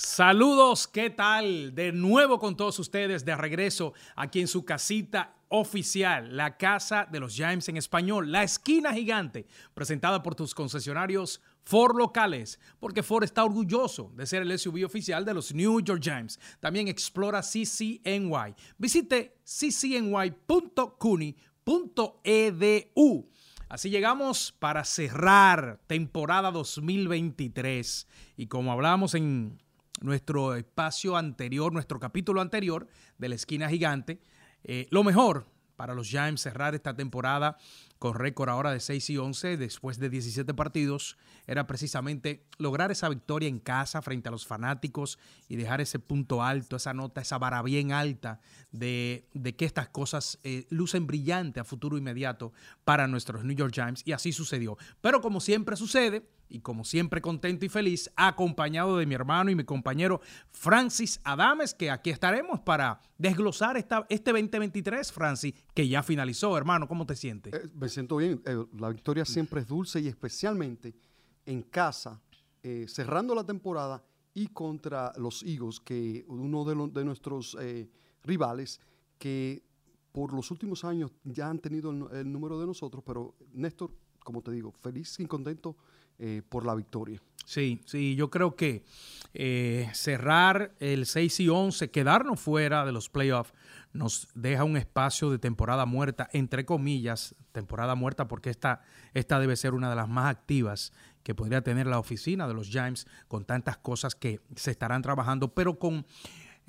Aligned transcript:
Saludos, 0.00 0.86
¿qué 0.86 1.10
tal? 1.10 1.74
De 1.74 1.90
nuevo 1.90 2.38
con 2.38 2.56
todos 2.56 2.78
ustedes, 2.78 3.24
de 3.24 3.34
regreso 3.34 3.94
aquí 4.14 4.40
en 4.40 4.46
su 4.46 4.64
casita 4.64 5.34
oficial, 5.48 6.36
la 6.36 6.56
casa 6.56 7.08
de 7.10 7.18
los 7.18 7.34
Giants 7.34 7.68
en 7.68 7.76
español, 7.78 8.30
la 8.30 8.44
esquina 8.44 8.94
gigante, 8.94 9.48
presentada 9.74 10.22
por 10.22 10.36
tus 10.36 10.54
concesionarios 10.54 11.40
Ford 11.64 11.96
locales, 11.96 12.60
porque 12.78 13.02
Ford 13.02 13.24
está 13.24 13.42
orgulloso 13.42 14.12
de 14.14 14.24
ser 14.26 14.42
el 14.42 14.56
SUV 14.56 14.84
oficial 14.84 15.24
de 15.24 15.34
los 15.34 15.52
New 15.52 15.80
York 15.80 16.00
Giants. 16.00 16.38
También 16.60 16.86
explora 16.86 17.42
CCNY. 17.42 18.54
Visite 18.78 19.40
ccny.cuni.edu. 19.42 20.38
Así 23.68 23.90
llegamos 23.90 24.54
para 24.60 24.84
cerrar 24.84 25.80
temporada 25.88 26.52
2023. 26.52 28.06
Y 28.36 28.46
como 28.46 28.70
hablamos 28.70 29.14
en 29.14 29.58
nuestro 30.00 30.54
espacio 30.54 31.16
anterior, 31.16 31.72
nuestro 31.72 31.98
capítulo 31.98 32.40
anterior 32.40 32.86
de 33.18 33.28
la 33.28 33.34
esquina 33.34 33.68
gigante, 33.68 34.20
eh, 34.64 34.86
lo 34.90 35.04
mejor 35.04 35.46
para 35.78 35.94
los 35.94 36.08
Giants 36.08 36.42
cerrar 36.42 36.74
esta 36.74 36.96
temporada 36.96 37.56
con 38.00 38.16
récord 38.16 38.48
ahora 38.48 38.72
de 38.72 38.80
6 38.80 39.10
y 39.10 39.16
11 39.16 39.56
después 39.56 39.98
de 40.00 40.10
17 40.10 40.52
partidos 40.52 41.16
era 41.46 41.68
precisamente 41.68 42.44
lograr 42.58 42.90
esa 42.90 43.08
victoria 43.08 43.48
en 43.48 43.60
casa 43.60 44.02
frente 44.02 44.28
a 44.28 44.32
los 44.32 44.44
fanáticos 44.44 45.20
y 45.48 45.54
dejar 45.54 45.80
ese 45.80 46.00
punto 46.00 46.42
alto, 46.42 46.74
esa 46.74 46.94
nota, 46.94 47.20
esa 47.20 47.38
vara 47.38 47.62
bien 47.62 47.92
alta 47.92 48.40
de, 48.72 49.28
que 49.56 49.64
estas 49.64 49.88
cosas 49.88 50.40
eh, 50.42 50.66
lucen 50.70 51.06
brillante 51.06 51.60
a 51.60 51.64
futuro 51.64 51.96
inmediato 51.96 52.52
para 52.84 53.06
nuestros 53.06 53.44
New 53.44 53.56
York 53.56 53.72
Giants 53.72 54.02
y 54.04 54.10
así 54.10 54.32
sucedió. 54.32 54.76
Pero 55.00 55.20
como 55.20 55.40
siempre 55.40 55.76
sucede, 55.76 56.28
y 56.48 56.60
como 56.60 56.84
siempre 56.84 57.20
contento 57.20 57.64
y 57.64 57.68
feliz, 57.68 58.10
acompañado 58.16 58.96
de 58.96 59.06
mi 59.06 59.14
hermano 59.14 59.50
y 59.50 59.54
mi 59.54 59.64
compañero 59.64 60.20
Francis 60.50 61.20
Adames, 61.24 61.74
que 61.74 61.90
aquí 61.90 62.10
estaremos 62.10 62.60
para 62.60 63.00
desglosar 63.16 63.76
esta, 63.76 64.06
este 64.08 64.32
2023, 64.32 65.12
Francis, 65.12 65.54
que 65.74 65.88
ya 65.88 66.02
finalizó. 66.02 66.56
Hermano, 66.56 66.88
¿cómo 66.88 67.06
te 67.06 67.16
sientes? 67.16 67.52
Eh, 67.52 67.68
me 67.74 67.88
siento 67.88 68.16
bien. 68.16 68.42
Eh, 68.46 68.64
la 68.78 68.90
victoria 68.90 69.24
siempre 69.24 69.60
es 69.60 69.66
dulce 69.66 70.00
y 70.00 70.08
especialmente 70.08 70.94
en 71.46 71.62
casa, 71.62 72.20
eh, 72.62 72.86
cerrando 72.88 73.34
la 73.34 73.44
temporada 73.44 74.02
y 74.34 74.48
contra 74.48 75.12
los 75.16 75.42
Eagles, 75.42 75.80
que 75.80 76.24
uno 76.28 76.64
de, 76.64 76.90
de 76.92 77.04
nuestros 77.04 77.56
rivales, 78.22 78.80
que 79.18 79.62
por 80.12 80.32
los 80.32 80.50
últimos 80.50 80.84
años 80.84 81.10
ya 81.24 81.48
han 81.48 81.58
tenido 81.58 81.90
el, 81.90 82.18
el 82.18 82.32
número 82.32 82.60
de 82.60 82.66
nosotros, 82.66 83.02
pero 83.04 83.34
Néstor, 83.52 83.90
como 84.20 84.42
te 84.42 84.52
digo, 84.52 84.70
feliz 84.70 85.18
y 85.18 85.26
contento 85.26 85.76
eh, 86.18 86.42
por 86.48 86.66
la 86.66 86.74
victoria. 86.74 87.20
Sí, 87.44 87.80
sí, 87.86 88.14
yo 88.14 88.30
creo 88.30 88.56
que 88.56 88.84
eh, 89.32 89.88
cerrar 89.94 90.74
el 90.80 91.06
6 91.06 91.40
y 91.40 91.48
11, 91.48 91.90
quedarnos 91.90 92.38
fuera 92.38 92.84
de 92.84 92.92
los 92.92 93.08
playoffs, 93.08 93.54
nos 93.92 94.28
deja 94.34 94.64
un 94.64 94.76
espacio 94.76 95.30
de 95.30 95.38
temporada 95.38 95.86
muerta, 95.86 96.28
entre 96.32 96.66
comillas, 96.66 97.34
temporada 97.52 97.94
muerta, 97.94 98.28
porque 98.28 98.50
esta, 98.50 98.82
esta 99.14 99.40
debe 99.40 99.56
ser 99.56 99.72
una 99.72 99.88
de 99.88 99.96
las 99.96 100.08
más 100.08 100.30
activas 100.30 100.92
que 101.22 101.34
podría 101.34 101.62
tener 101.62 101.86
la 101.86 101.98
oficina 101.98 102.46
de 102.46 102.54
los 102.54 102.68
Giants 102.68 103.06
con 103.28 103.44
tantas 103.44 103.78
cosas 103.78 104.14
que 104.14 104.40
se 104.54 104.70
estarán 104.70 105.02
trabajando, 105.02 105.54
pero 105.54 105.78
con 105.78 106.06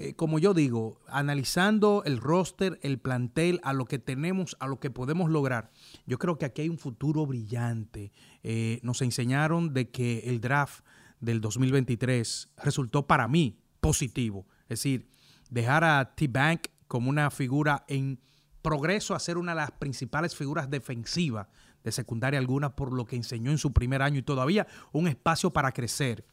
eh, 0.01 0.13
como 0.13 0.39
yo 0.39 0.53
digo, 0.53 1.01
analizando 1.07 2.03
el 2.05 2.21
roster, 2.21 2.79
el 2.83 2.99
plantel, 2.99 3.59
a 3.63 3.73
lo 3.73 3.83
que 3.83 3.99
tenemos, 3.99 4.55
a 4.61 4.67
lo 4.67 4.79
que 4.79 4.89
podemos 4.89 5.29
lograr, 5.29 5.71
yo 6.05 6.17
creo 6.17 6.37
que 6.37 6.45
aquí 6.45 6.61
hay 6.61 6.69
un 6.69 6.77
futuro 6.77 7.25
brillante. 7.25 8.13
Eh, 8.41 8.79
nos 8.81 9.01
enseñaron 9.01 9.73
de 9.73 9.89
que 9.89 10.19
el 10.19 10.39
draft 10.39 10.85
del 11.19 11.41
2023 11.41 12.49
resultó 12.63 13.07
para 13.07 13.27
mí 13.27 13.59
positivo. 13.81 14.47
Es 14.69 14.79
decir, 14.79 15.09
dejar 15.49 15.83
a 15.83 16.15
T-Bank 16.15 16.67
como 16.88 17.09
una 17.09 17.29
figura 17.29 17.83
en 17.89 18.21
progreso 18.61 19.15
a 19.15 19.19
ser 19.19 19.38
una 19.38 19.51
de 19.51 19.57
las 19.57 19.71
principales 19.71 20.33
figuras 20.33 20.69
defensivas 20.69 21.47
de 21.83 21.91
secundaria 21.91 22.39
alguna 22.39 22.73
por 22.73 22.93
lo 22.93 23.03
que 23.03 23.17
enseñó 23.17 23.51
en 23.51 23.57
su 23.57 23.73
primer 23.73 24.01
año 24.01 24.19
y 24.19 24.23
todavía 24.23 24.65
un 24.93 25.09
espacio 25.09 25.51
para 25.51 25.73
crecer. 25.73 26.23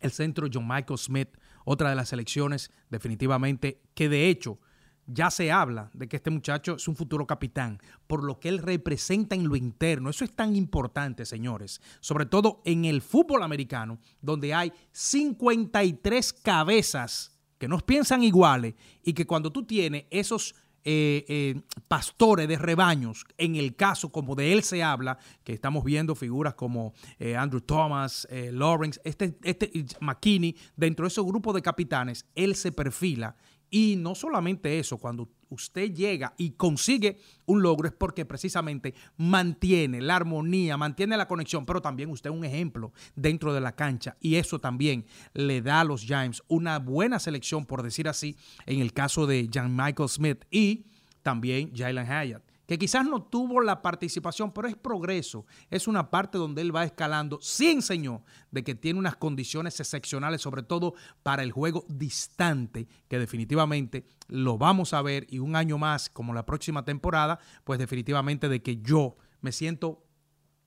El 0.00 0.12
centro 0.12 0.46
John 0.52 0.68
Michael 0.68 0.98
Smith 0.98 1.30
otra 1.64 1.90
de 1.90 1.96
las 1.96 2.08
selecciones 2.08 2.70
definitivamente 2.90 3.80
que 3.94 4.08
de 4.08 4.28
hecho 4.28 4.58
ya 5.06 5.30
se 5.30 5.50
habla 5.50 5.90
de 5.94 6.08
que 6.08 6.16
este 6.16 6.30
muchacho 6.30 6.76
es 6.76 6.88
un 6.88 6.96
futuro 6.96 7.26
capitán, 7.26 7.80
por 8.06 8.22
lo 8.22 8.38
que 8.38 8.48
él 8.48 8.58
representa 8.58 9.34
en 9.34 9.48
lo 9.48 9.56
interno. 9.56 10.10
Eso 10.10 10.24
es 10.24 10.34
tan 10.34 10.54
importante, 10.54 11.26
señores, 11.26 11.80
sobre 12.00 12.26
todo 12.26 12.62
en 12.64 12.84
el 12.84 13.02
fútbol 13.02 13.42
americano, 13.42 13.98
donde 14.20 14.54
hay 14.54 14.72
53 14.92 16.32
cabezas 16.32 17.36
que 17.58 17.68
no 17.68 17.78
piensan 17.78 18.22
iguales 18.22 18.74
y 19.02 19.12
que 19.12 19.26
cuando 19.26 19.52
tú 19.52 19.64
tienes 19.64 20.04
esos 20.10 20.54
eh, 20.84 21.24
eh, 21.28 21.60
pastores 21.88 22.48
de 22.48 22.58
rebaños, 22.58 23.24
en 23.38 23.56
el 23.56 23.76
caso 23.76 24.10
como 24.10 24.34
de 24.34 24.52
él 24.52 24.62
se 24.62 24.82
habla, 24.82 25.18
que 25.44 25.52
estamos 25.52 25.84
viendo 25.84 26.14
figuras 26.14 26.54
como 26.54 26.92
eh, 27.18 27.36
Andrew 27.36 27.60
Thomas, 27.60 28.26
Lawrence, 28.30 29.00
este, 29.04 29.38
este 29.44 29.70
McKinney, 30.00 30.56
dentro 30.76 31.04
de 31.04 31.08
ese 31.08 31.22
grupo 31.22 31.52
de 31.52 31.62
capitanes, 31.62 32.26
él 32.34 32.54
se 32.54 32.72
perfila 32.72 33.36
y 33.74 33.96
no 33.96 34.14
solamente 34.14 34.78
eso, 34.78 34.98
cuando 34.98 35.30
usted 35.48 35.94
llega 35.94 36.34
y 36.36 36.50
consigue 36.50 37.18
un 37.46 37.62
logro 37.62 37.88
es 37.88 37.94
porque 37.94 38.26
precisamente 38.26 38.94
mantiene 39.16 40.02
la 40.02 40.16
armonía, 40.16 40.76
mantiene 40.76 41.16
la 41.16 41.26
conexión, 41.26 41.64
pero 41.64 41.80
también 41.80 42.10
usted 42.10 42.28
es 42.28 42.36
un 42.36 42.44
ejemplo 42.44 42.92
dentro 43.16 43.54
de 43.54 43.62
la 43.62 43.74
cancha 43.74 44.14
y 44.20 44.34
eso 44.34 44.58
también 44.58 45.06
le 45.32 45.62
da 45.62 45.80
a 45.80 45.84
los 45.84 46.02
Giants 46.02 46.42
una 46.48 46.78
buena 46.78 47.18
selección, 47.18 47.64
por 47.64 47.82
decir 47.82 48.08
así, 48.08 48.36
en 48.66 48.80
el 48.80 48.92
caso 48.92 49.26
de 49.26 49.48
Jan 49.50 49.74
Michael 49.74 50.10
Smith 50.10 50.44
y 50.50 50.84
también 51.22 51.72
Jalen 51.74 52.06
Hyatt 52.06 52.51
que 52.66 52.78
quizás 52.78 53.04
no 53.04 53.22
tuvo 53.22 53.60
la 53.60 53.82
participación, 53.82 54.52
pero 54.52 54.68
es 54.68 54.76
progreso. 54.76 55.46
Es 55.70 55.88
una 55.88 56.10
parte 56.10 56.38
donde 56.38 56.62
él 56.62 56.74
va 56.74 56.84
escalando. 56.84 57.38
Sí 57.40 57.70
enseñó 57.70 58.22
de 58.50 58.62
que 58.62 58.74
tiene 58.74 58.98
unas 58.98 59.16
condiciones 59.16 59.78
excepcionales, 59.80 60.40
sobre 60.42 60.62
todo 60.62 60.94
para 61.22 61.42
el 61.42 61.52
juego 61.52 61.84
distante, 61.88 62.86
que 63.08 63.18
definitivamente 63.18 64.06
lo 64.28 64.58
vamos 64.58 64.94
a 64.94 65.02
ver 65.02 65.26
y 65.28 65.38
un 65.38 65.56
año 65.56 65.78
más, 65.78 66.08
como 66.08 66.34
la 66.34 66.46
próxima 66.46 66.84
temporada, 66.84 67.38
pues 67.64 67.78
definitivamente 67.78 68.48
de 68.48 68.62
que 68.62 68.80
yo 68.80 69.16
me 69.40 69.52
siento 69.52 70.04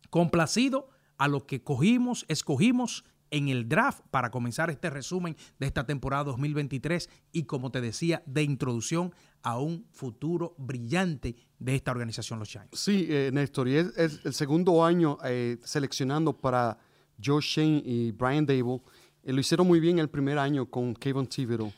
complacido 0.10 0.90
a 1.18 1.28
lo 1.28 1.46
que 1.46 1.64
cogimos, 1.64 2.26
escogimos 2.28 3.06
en 3.32 3.50
el 3.50 3.68
draft 3.68 4.02
para 4.12 4.32
comenzar 4.32 4.70
este 4.70 4.90
resumen 4.90 5.36
de 5.60 5.68
esta 5.68 5.86
temporada 5.86 6.26
2023 6.26 7.10
y 7.32 7.44
como 7.44 7.72
te 7.72 7.82
decía, 7.82 8.24
de 8.26 8.44
introducción 8.44 9.14
a 9.46 9.60
un 9.60 9.86
futuro 9.92 10.56
brillante 10.58 11.36
de 11.60 11.76
esta 11.76 11.92
organización, 11.92 12.40
los 12.40 12.50
Giants. 12.50 12.80
Sí, 12.80 13.06
eh, 13.08 13.30
Néstor, 13.32 13.68
y 13.68 13.76
es, 13.76 13.96
el 14.26 14.34
segundo 14.34 14.84
año 14.84 15.20
eh, 15.24 15.60
seleccionando 15.64 16.34
para 16.34 16.80
Joe 17.24 17.42
Shane 17.42 17.84
y 17.86 18.12
Brian 18.12 18.44
Dable. 18.44 18.82
Eh, 19.24 19.32
lo 19.32 19.40
hicieron 19.40 19.68
muy 19.68 19.80
bien 19.80 20.00
el 20.00 20.10
primer 20.10 20.40
año 20.40 20.66
con 20.66 20.96
Kevin 20.96 21.28
Thibodeau, 21.28 21.72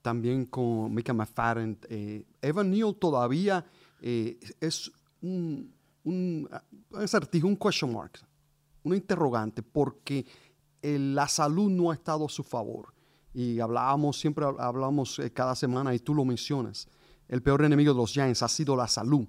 también 0.00 0.46
con 0.46 0.94
Mika 0.94 1.12
McFadden. 1.12 1.78
Evan 2.40 2.70
Neal 2.70 2.94
todavía 2.94 3.64
es 4.00 4.90
un, 5.20 5.70
un, 6.04 6.48
un, 6.90 7.44
un 7.44 7.56
question 7.56 7.92
mark, 7.92 8.20
una 8.84 8.96
interrogante, 8.96 9.62
porque 9.62 10.24
la 10.82 11.28
salud 11.28 11.70
no 11.70 11.90
ha 11.90 11.94
estado 11.94 12.24
a 12.24 12.28
su 12.30 12.42
favor. 12.42 12.94
Y 13.34 13.58
hablábamos, 13.58 14.18
siempre 14.18 14.44
hablamos 14.44 15.18
eh, 15.18 15.30
cada 15.32 15.56
semana 15.56 15.92
y 15.92 15.98
tú 15.98 16.14
lo 16.14 16.24
mencionas. 16.24 16.86
El 17.28 17.42
peor 17.42 17.64
enemigo 17.64 17.92
de 17.92 17.98
los 17.98 18.12
Giants 18.12 18.42
ha 18.42 18.48
sido 18.48 18.76
la 18.76 18.86
salud. 18.86 19.26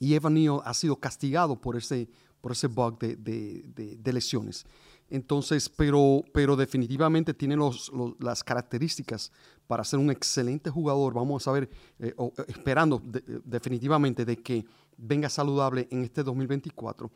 Y 0.00 0.14
Evan 0.14 0.34
Neal 0.34 0.60
ha 0.64 0.72
sido 0.74 0.96
castigado 0.96 1.60
por 1.60 1.76
ese, 1.76 2.08
por 2.40 2.52
ese 2.52 2.66
bug 2.66 2.98
de, 2.98 4.12
lesiones. 4.12 4.64
Entonces, 5.10 5.68
pero, 5.68 6.24
pero 6.32 6.56
definitivamente 6.56 7.34
tiene 7.34 7.56
los, 7.56 7.92
las 8.18 8.42
características 8.42 9.30
para 9.66 9.84
ser 9.84 9.98
un 9.98 10.10
excelente 10.10 10.70
jugador. 10.70 11.12
Vamos 11.12 11.46
a 11.46 11.52
ver, 11.52 11.68
eh, 11.98 12.14
esperando 12.48 13.02
definitivamente 13.44 14.24
de 14.24 14.36
que 14.36 14.64
venga 14.96 15.28
saludable 15.28 15.88
en 15.90 16.04
este 16.04 16.22
2024 16.22 17.10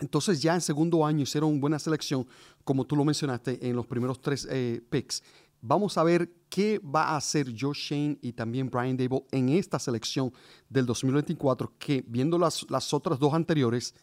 Entonces 0.00 0.40
ya 0.40 0.54
en 0.54 0.60
segundo 0.60 1.04
año 1.04 1.22
hicieron 1.22 1.60
buena 1.60 1.78
selección, 1.78 2.26
como 2.64 2.84
tú 2.84 2.96
lo 2.96 3.04
mencionaste, 3.04 3.68
en 3.68 3.76
los 3.76 3.86
primeros 3.86 4.20
tres 4.20 4.46
eh, 4.50 4.80
picks. 4.90 5.22
Vamos 5.60 5.96
a 5.96 6.02
ver 6.02 6.28
qué 6.48 6.80
va 6.80 7.10
a 7.10 7.16
hacer 7.16 7.54
Joe 7.56 7.72
Shane 7.74 8.18
y 8.20 8.32
también 8.32 8.68
Brian 8.68 8.96
Dable 8.96 9.24
en 9.30 9.48
esta 9.50 9.78
selección 9.78 10.32
del 10.68 10.86
2024, 10.86 11.74
que 11.78 12.04
viendo 12.06 12.36
las, 12.36 12.68
las 12.68 12.92
otras 12.92 13.18
dos 13.18 13.32
anteriores, 13.32 13.94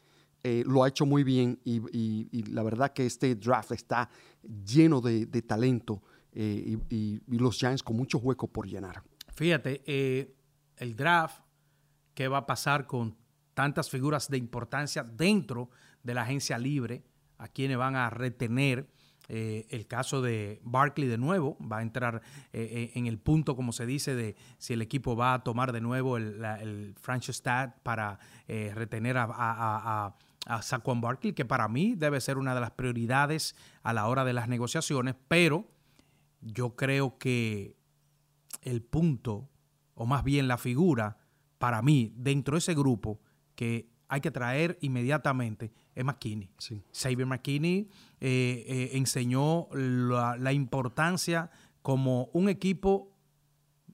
eh, 0.41 0.63
lo 0.65 0.83
ha 0.83 0.87
hecho 0.87 1.05
muy 1.05 1.25
bien 1.25 1.59
y, 1.65 1.81
la 2.51 2.63
verdad 2.63 2.93
que 2.93 3.05
este 3.05 3.35
draft 3.35 3.73
está 3.73 4.09
lleno 4.65 5.01
de, 5.01 5.25
talento 5.41 6.01
eh, 6.31 6.77
y, 6.89 7.19
los 7.27 7.57
Giants 7.57 7.83
con 7.83 7.97
muchos 7.97 8.23
huecos 8.23 8.49
por 8.49 8.65
llenar. 8.65 9.03
Fíjate, 9.33 9.81
el 10.77 10.95
draft 10.95 11.41
que 12.13 12.29
va 12.29 12.39
a 12.39 12.45
pasar 12.45 12.87
con 12.87 13.15
tantas 13.59 13.89
figuras 13.89 14.29
de 14.29 14.37
importancia 14.37 15.03
dentro 15.03 15.69
de 16.01 16.13
la 16.13 16.21
agencia 16.21 16.57
libre, 16.57 17.03
a 17.37 17.49
quienes 17.49 17.77
van 17.77 17.97
a 17.97 18.09
retener 18.09 18.89
eh, 19.27 19.67
el 19.69 19.85
caso 19.85 20.21
de 20.21 20.61
Barkley 20.63 21.09
de 21.09 21.17
nuevo 21.17 21.57
va 21.59 21.79
a 21.79 21.81
entrar 21.81 22.21
eh, 22.53 22.61
eh, 22.61 22.91
en 22.95 23.05
el 23.05 23.19
punto, 23.19 23.57
como 23.57 23.73
se 23.73 23.85
dice, 23.85 24.15
de 24.15 24.37
si 24.59 24.71
el 24.71 24.81
equipo 24.81 25.17
va 25.17 25.33
a 25.33 25.43
tomar 25.43 25.73
de 25.73 25.81
nuevo 25.81 26.15
el, 26.15 26.41
el 26.61 26.95
franchise 27.01 27.41
tag 27.41 27.83
para 27.83 28.17
retener 28.47 29.17
a, 29.17 29.27
a, 29.29 30.15
a, 30.45 30.61
Saquon 30.61 31.01
Barkley, 31.01 31.33
que 31.33 31.43
para 31.43 31.67
mí 31.67 31.95
debe 31.97 32.21
ser 32.21 32.37
una 32.37 32.55
de 32.55 32.61
las 32.61 32.71
prioridades 32.71 33.57
a 33.83 33.91
la 33.91 34.07
hora 34.07 34.23
de 34.23 34.31
las 34.31 34.47
negociaciones, 34.47 35.15
pero 35.27 35.67
yo 36.39 36.77
creo 36.77 37.17
que 37.17 37.75
el 38.61 38.81
punto, 38.81 39.49
o 39.95 40.05
más 40.05 40.23
bien 40.23 40.47
la 40.47 40.57
figura, 40.57 41.17
para 41.57 41.81
mí, 41.81 42.13
dentro 42.15 42.53
de 42.53 42.59
ese 42.59 42.73
grupo, 42.73 43.19
que 43.59 43.89
hay 44.07 44.21
que 44.21 44.31
traer 44.31 44.77
inmediatamente 44.79 45.73
es 45.93 46.05
McKinney. 46.05 46.49
Sí. 46.57 46.81
Xavier 46.93 47.25
McKinney 47.25 47.89
eh, 48.21 48.63
eh, 48.65 48.89
enseñó 48.93 49.67
la, 49.73 50.53
importancia 50.53 51.51
como 51.81 52.29
un 52.31 52.47
equipo 52.47 53.11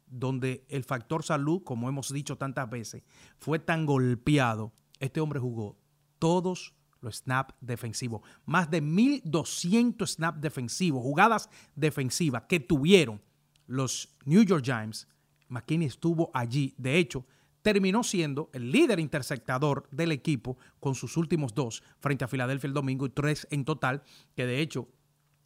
donde 0.06 0.68
el 0.70 0.84
factor 0.84 1.24
salud, 1.24 1.64
como 1.64 1.90
hemos 1.90 2.14
dicho 2.14 2.38
tantas 2.38 2.70
veces, 2.70 3.02
fue 3.40 3.58
tan 3.58 3.88
golpeado. 3.88 4.72
Este 5.00 5.20
hombre 5.20 5.40
jugó 5.40 5.80
todos 6.20 6.76
los 7.02 7.18
snaps 7.18 7.56
defensivos, 7.60 8.22
más 8.46 8.70
de 8.70 8.84
1.200 8.84 10.06
snaps 10.06 10.42
defensivos, 10.42 11.02
jugadas 11.02 11.50
defensivas 11.74 12.44
que 12.44 12.60
tuvieron 12.60 13.20
los 13.66 14.16
New 14.26 14.44
York 14.44 14.64
Giants. 14.64 15.08
McKinney 15.48 15.88
estuvo 15.88 16.30
allí. 16.36 16.76
De 16.78 17.00
hecho, 17.00 17.26
terminó 17.66 18.04
siendo 18.04 18.52
el 18.54 18.72
líder 18.72 19.00
interceptador 19.00 19.90
del 19.90 20.12
equipo 20.12 20.56
con 20.80 20.94
sus 20.94 21.18
últimos 21.18 21.56
dos 21.56 21.82
frente 22.00 22.24
a 22.24 22.28
Filadelfia 22.28 22.68
el 22.68 22.76
domingo 22.76 23.08
y 23.08 23.10
tres 23.10 23.48
en 23.50 23.66
total, 23.66 24.04
que 24.36 24.46
de 24.46 24.60
hecho 24.60 24.88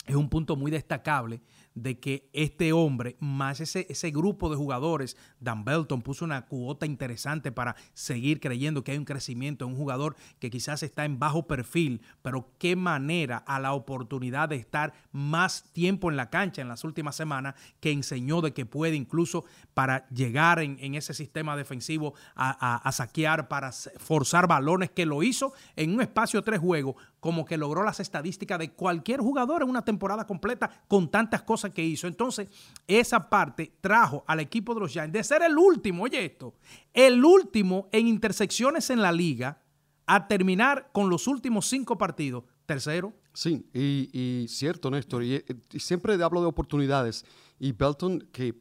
es 0.06 0.16
un 0.16 0.28
punto 0.28 0.58
muy 0.58 0.70
destacable 0.70 1.40
de 1.76 2.00
que 2.00 2.30
este 2.34 2.74
hombre, 2.74 3.16
más 3.20 3.60
ese, 3.60 3.86
ese 3.90 4.12
grupo 4.12 4.50
de 4.50 4.56
jugadores, 4.56 5.18
Dan 5.40 5.64
Belton 5.64 6.02
puso 6.02 6.26
una 6.26 6.46
cuota 6.46 6.86
interesante 6.86 7.52
para 7.52 7.76
seguir 7.94 8.40
creyendo 8.40 8.84
que 8.84 8.92
hay 8.92 8.98
un 8.98 9.06
crecimiento 9.06 9.66
en 9.66 9.72
un 9.72 9.78
jugador 9.78 10.16
que 10.40 10.50
quizás 10.50 10.84
está 10.84 11.06
en 11.06 11.20
bajo 11.20 11.48
perfil, 11.48 12.02
pero 12.22 12.52
qué 12.58 12.76
manera 12.76 13.38
a 13.38 13.60
la 13.60 13.74
oportunidad 13.74 14.50
de 14.50 14.56
estar 14.56 14.94
más 15.12 15.72
tiempo 15.74 16.10
en 16.10 16.18
la 16.18 16.30
cancha 16.30 16.62
en 16.62 16.68
las 16.68 16.84
últimas 16.84 17.16
semanas 17.16 17.56
que 17.80 17.92
enseñó 17.92 18.42
de 18.42 18.54
que 18.54 18.66
puede 18.66 18.96
incluso 18.96 19.46
para 19.74 20.08
llegar 20.10 20.60
en, 20.60 20.96
ese 20.96 21.14
sistema 21.14 21.56
defensivo 21.56 22.14
a, 22.36 22.90
saquear, 22.92 23.48
para 23.48 23.72
forzar 23.72 24.48
balones, 24.48 24.90
que 24.92 25.06
lo 25.06 25.24
hizo 25.24 25.54
en 25.76 25.94
un 25.94 26.02
espacio 26.02 26.42
tres 26.42 26.60
juegos, 26.60 26.96
como 27.20 27.46
que 27.46 27.58
logró 27.58 27.84
las 27.84 28.00
estadísticas 28.00 28.60
de 28.60 28.72
cualquier 28.72 29.20
jugador 29.20 29.62
en 29.62 29.70
una 29.70 29.84
temporada 29.84 30.26
completa 30.26 30.70
con 30.88 31.10
tantas 31.10 31.42
cosas 31.44 31.72
que 31.72 31.84
hizo. 31.84 32.08
Entonces, 32.08 32.48
esa 32.88 33.30
parte 33.30 33.74
trajo 33.82 34.24
al 34.28 34.40
equipo 34.40 34.74
de 34.74 34.82
los 34.82 34.92
Giants 34.92 35.14
de 35.14 35.24
ser 35.24 35.42
el 35.44 35.58
último, 35.58 36.04
oye 36.04 36.26
esto, 36.26 36.54
el 36.94 37.24
último 37.24 37.90
en 37.92 38.08
intersecciones 38.08 38.90
en 38.90 39.02
la 39.02 39.12
liga 39.12 39.62
a 40.06 40.28
terminar 40.28 40.90
con 40.92 41.10
los 41.10 41.28
últimos 41.28 41.68
cinco 41.68 41.98
partidos. 41.98 42.44
Tercero. 42.66 43.14
Sí, 43.34 43.66
y, 43.74 44.46
cierto, 44.48 44.90
Néstor. 44.90 45.24
Y, 45.24 45.44
siempre 45.78 46.22
hablo 46.24 46.42
de 46.42 46.48
oportunidades. 46.48 47.26
Y 47.60 47.72
Belton, 47.72 48.28
que 48.32 48.56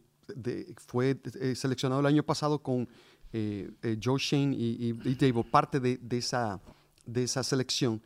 fue 0.76 1.18
eh, 1.40 1.54
seleccionado 1.54 2.00
el 2.00 2.06
año 2.06 2.22
pasado 2.22 2.62
con 2.62 2.88
eh, 3.32 3.70
eh, 3.82 3.98
Joe 4.02 4.18
Shane 4.18 4.54
y, 4.54 4.94
y, 5.04 5.42
parte 5.44 5.80
de, 5.80 5.98
esa, 6.10 6.60
de 7.06 7.24
esa 7.24 7.42
selección, 7.42 8.00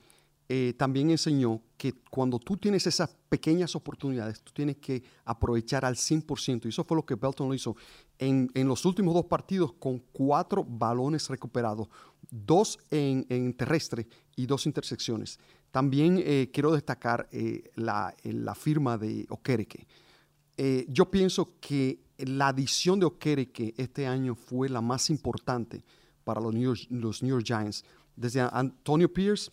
eh, 0.54 0.75
también 0.75 1.10
enseñó 1.10 1.62
que 1.78 1.94
cuando 2.10 2.38
tú 2.38 2.58
tienes 2.58 2.87
esas 2.87 3.16
pequeñas 3.31 3.75
oportunidades, 3.75 4.43
tú 4.43 4.52
tienes 4.52 4.76
que 4.76 5.02
aprovechar 5.25 5.82
al 5.87 5.94
100%. 5.96 6.66
Y 6.66 6.69
eso 6.69 6.84
fue 6.84 6.94
lo 6.94 7.06
que 7.06 7.14
Belton 7.14 7.49
lo 7.49 7.54
hizo 7.54 7.75
en, 8.19 8.50
los 8.54 8.84
últimos 8.84 9.14
dos 9.14 9.25
partidos 9.25 9.72
con 9.72 10.00
cuatro 10.12 10.62
balones 10.62 11.31
recuperados, 11.31 11.88
dos 12.31 12.78
en, 12.90 13.54
terrestre 13.54 14.06
y 14.37 14.44
dos 14.44 14.66
intersecciones. 14.66 15.38
También 15.70 16.22
eh, 16.22 16.50
quiero 16.52 16.72
destacar 16.72 17.31
eh, 17.32 17.70
la, 17.75 18.14
firma 18.54 18.99
de 18.99 19.25
Okereke. 19.31 19.87
yo 20.88 21.10
pienso 21.10 21.54
que 21.62 22.00
la 22.19 22.49
adición 22.49 23.00
de 23.00 23.06
Okereke 23.06 23.72
este 23.78 24.06
año 24.06 24.34
fue 24.34 24.69
la 24.69 24.82
más 24.82 25.08
importante 25.08 25.82
para 26.25 26.43
los 26.43 26.54
los 26.90 27.22
New 27.22 27.40
York 27.40 27.46
Giants. 27.46 27.87
Desde 28.14 28.43
Antonio 28.43 29.10
Pierce 29.10 29.50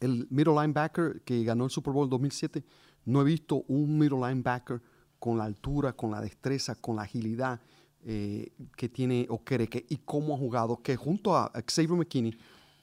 el 0.00 0.26
middle 0.30 0.54
linebacker 0.54 1.22
que 1.22 1.44
ganó 1.44 1.64
el 1.64 1.70
Super 1.70 1.92
Bowl 1.92 2.08
2007, 2.08 2.64
no 3.04 3.20
he 3.20 3.24
visto 3.24 3.64
un 3.68 3.98
middle 3.98 4.18
linebacker 4.18 4.82
con 5.18 5.38
la 5.38 5.44
altura, 5.44 5.92
con 5.92 6.10
la 6.10 6.20
destreza, 6.20 6.74
con 6.74 6.96
la 6.96 7.02
agilidad 7.02 7.60
eh, 8.02 8.52
que 8.76 8.88
tiene 8.88 9.26
Okereke 9.28 9.84
y 9.88 9.98
cómo 9.98 10.34
ha 10.34 10.38
jugado, 10.38 10.82
que 10.82 10.96
junto 10.96 11.36
a 11.36 11.52
Xavier 11.66 11.98
McKinney 11.98 12.36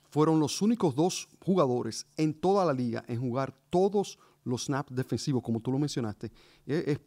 fueron 0.10 0.40
los 0.40 0.62
únicos 0.62 0.96
dos 0.96 1.28
jugadores 1.44 2.06
en 2.18 2.34
toda 2.34 2.64
la 2.66 2.74
liga 2.74 3.04
en 3.08 3.20
jugar 3.20 3.54
todos 3.70 4.20
los 4.44 4.66
snaps 4.66 4.94
defensivos, 4.96 5.44
como 5.44 5.60
tú 5.60 5.72
lo 5.72 5.80
mencionaste. 5.80 6.32
Eh, 6.66 6.98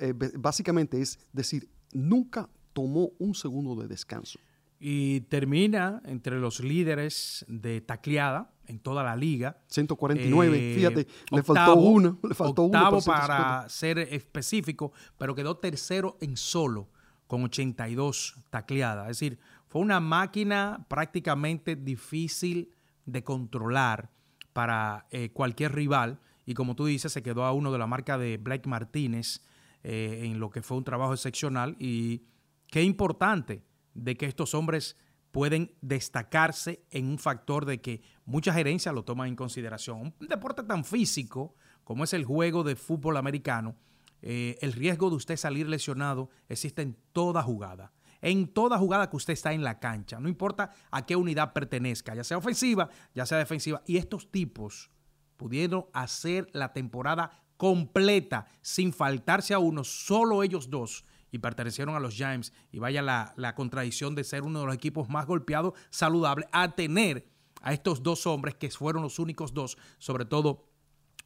eh, 0.00 0.14
básicamente 0.38 1.00
es 1.00 1.18
decir, 1.32 1.68
nunca 1.92 2.48
tomó 2.72 3.10
un 3.18 3.34
segundo 3.34 3.74
de 3.74 3.88
descanso. 3.88 4.38
Y 4.78 5.20
termina 5.22 6.00
entre 6.04 6.38
los 6.38 6.60
líderes 6.60 7.44
de 7.48 7.80
tacleada 7.80 8.52
en 8.70 8.78
toda 8.78 9.02
la 9.02 9.16
liga. 9.16 9.58
149, 9.66 10.56
eh, 10.56 10.74
fíjate, 10.74 11.06
le 11.30 11.42
faltó 11.42 11.74
uno. 11.74 12.18
Le 12.22 12.34
faltó 12.34 12.64
octavo 12.64 13.02
para 13.02 13.68
ser 13.68 13.98
específico, 13.98 14.92
pero 15.18 15.34
quedó 15.34 15.56
tercero 15.56 16.16
en 16.20 16.36
solo 16.36 16.88
con 17.26 17.44
82 17.44 18.36
tacleadas. 18.48 19.10
Es 19.10 19.18
decir, 19.18 19.38
fue 19.68 19.82
una 19.82 20.00
máquina 20.00 20.86
prácticamente 20.88 21.76
difícil 21.76 22.72
de 23.06 23.22
controlar 23.22 24.10
para 24.52 25.06
eh, 25.10 25.30
cualquier 25.30 25.74
rival. 25.74 26.18
Y 26.46 26.54
como 26.54 26.74
tú 26.74 26.86
dices, 26.86 27.12
se 27.12 27.22
quedó 27.22 27.44
a 27.44 27.52
uno 27.52 27.70
de 27.70 27.78
la 27.78 27.86
marca 27.86 28.18
de 28.18 28.36
Blake 28.36 28.68
Martínez 28.68 29.42
eh, 29.82 30.22
en 30.24 30.40
lo 30.40 30.50
que 30.50 30.62
fue 30.62 30.76
un 30.76 30.84
trabajo 30.84 31.12
excepcional. 31.12 31.76
Y 31.78 32.22
qué 32.66 32.82
importante 32.82 33.62
de 33.94 34.16
que 34.16 34.26
estos 34.26 34.54
hombres 34.54 34.96
pueden 35.30 35.72
destacarse 35.80 36.84
en 36.90 37.06
un 37.06 37.18
factor 37.18 37.64
de 37.64 37.80
que 37.80 38.02
mucha 38.30 38.52
gerencia 38.52 38.92
lo 38.92 39.04
toma 39.04 39.26
en 39.26 39.36
consideración. 39.36 40.14
Un 40.20 40.28
deporte 40.28 40.62
tan 40.62 40.84
físico 40.84 41.54
como 41.84 42.04
es 42.04 42.12
el 42.14 42.24
juego 42.24 42.62
de 42.62 42.76
fútbol 42.76 43.16
americano, 43.16 43.76
eh, 44.22 44.56
el 44.60 44.72
riesgo 44.72 45.10
de 45.10 45.16
usted 45.16 45.36
salir 45.36 45.68
lesionado 45.68 46.30
existe 46.48 46.82
en 46.82 46.96
toda 47.12 47.42
jugada. 47.42 47.92
En 48.22 48.48
toda 48.48 48.78
jugada 48.78 49.08
que 49.10 49.16
usted 49.16 49.32
está 49.32 49.52
en 49.52 49.64
la 49.64 49.80
cancha, 49.80 50.20
no 50.20 50.28
importa 50.28 50.70
a 50.90 51.06
qué 51.06 51.16
unidad 51.16 51.52
pertenezca, 51.52 52.14
ya 52.14 52.22
sea 52.22 52.36
ofensiva, 52.36 52.90
ya 53.14 53.26
sea 53.26 53.38
defensiva. 53.38 53.82
Y 53.86 53.96
estos 53.96 54.30
tipos 54.30 54.90
pudieron 55.36 55.86
hacer 55.92 56.48
la 56.52 56.72
temporada 56.72 57.30
completa 57.56 58.46
sin 58.60 58.92
faltarse 58.92 59.54
a 59.54 59.58
uno, 59.58 59.84
solo 59.84 60.42
ellos 60.42 60.70
dos 60.70 61.04
y 61.32 61.38
pertenecieron 61.38 61.94
a 61.94 62.00
los 62.00 62.14
Giants, 62.14 62.52
y 62.70 62.78
vaya 62.78 63.02
la, 63.02 63.54
contradicción 63.54 64.14
de 64.14 64.24
ser 64.24 64.42
uno 64.42 64.60
de 64.60 64.66
los 64.66 64.74
equipos 64.74 65.08
más 65.08 65.26
golpeados, 65.26 65.74
saludables, 65.90 66.48
a 66.52 66.74
tener 66.74 67.26
a 67.60 67.72
estos 67.72 68.02
dos 68.02 68.26
hombres 68.26 68.54
que 68.54 68.70
fueron 68.70 69.02
los 69.02 69.18
únicos 69.18 69.54
dos, 69.54 69.78
sobre 69.98 70.24
todo 70.24 70.70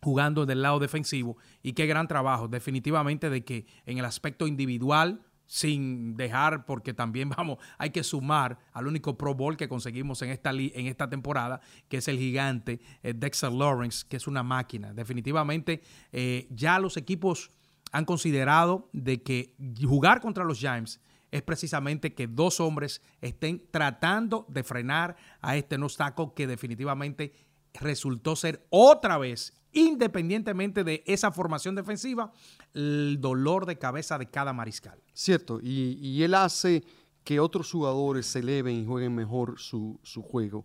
jugando 0.02 0.44
del 0.44 0.62
lado 0.62 0.78
defensivo, 0.78 1.38
y 1.62 1.72
qué 1.72 1.86
gran 1.86 2.06
trabajo, 2.06 2.48
definitivamente, 2.48 3.30
de 3.30 3.44
que 3.44 3.66
en 3.86 3.98
el 3.98 4.04
aspecto 4.04 4.46
individual, 4.46 5.24
sin 5.46 6.16
dejar, 6.16 6.66
porque 6.66 6.94
también 6.94 7.28
vamos, 7.36 7.58
hay 7.78 7.90
que 7.90 8.02
sumar 8.02 8.58
al 8.72 8.86
único 8.86 9.16
Pro 9.16 9.34
Bowl 9.34 9.56
que 9.56 9.68
conseguimos 9.68 10.20
en 10.22 10.30
esta, 10.30 10.50
en 10.50 10.86
esta 10.86 11.08
temporada, 11.08 11.60
que 11.88 11.98
es 11.98 12.08
el 12.08 12.18
gigante 12.18 12.80
eh, 13.02 13.14
Dexter 13.14 13.52
Lawrence, 13.52 14.04
que 14.08 14.16
es 14.16 14.26
una 14.26 14.42
máquina. 14.42 14.92
Definitivamente, 14.92 15.82
eh, 16.12 16.46
ya 16.50 16.78
los 16.78 16.96
equipos 16.96 17.50
han 17.92 18.04
considerado 18.04 18.90
de 18.92 19.22
que 19.22 19.54
jugar 19.80 20.20
contra 20.20 20.44
los 20.44 20.58
Giants 20.58 21.00
es 21.34 21.42
precisamente 21.42 22.14
que 22.14 22.28
dos 22.28 22.60
hombres 22.60 23.02
estén 23.20 23.60
tratando 23.72 24.46
de 24.48 24.62
frenar 24.62 25.16
a 25.40 25.56
este 25.56 25.76
Nostaco 25.76 26.32
que 26.32 26.46
definitivamente 26.46 27.32
resultó 27.72 28.36
ser 28.36 28.64
otra 28.70 29.18
vez, 29.18 29.52
independientemente 29.72 30.84
de 30.84 31.02
esa 31.06 31.32
formación 31.32 31.74
defensiva, 31.74 32.32
el 32.72 33.18
dolor 33.20 33.66
de 33.66 33.76
cabeza 33.78 34.16
de 34.16 34.30
cada 34.30 34.52
mariscal. 34.52 35.02
Cierto, 35.12 35.58
y, 35.60 35.98
y 36.00 36.22
él 36.22 36.34
hace 36.34 36.84
que 37.24 37.40
otros 37.40 37.68
jugadores 37.68 38.26
se 38.26 38.38
eleven 38.38 38.76
y 38.76 38.86
jueguen 38.86 39.12
mejor 39.12 39.58
su, 39.58 39.98
su 40.04 40.22
juego, 40.22 40.64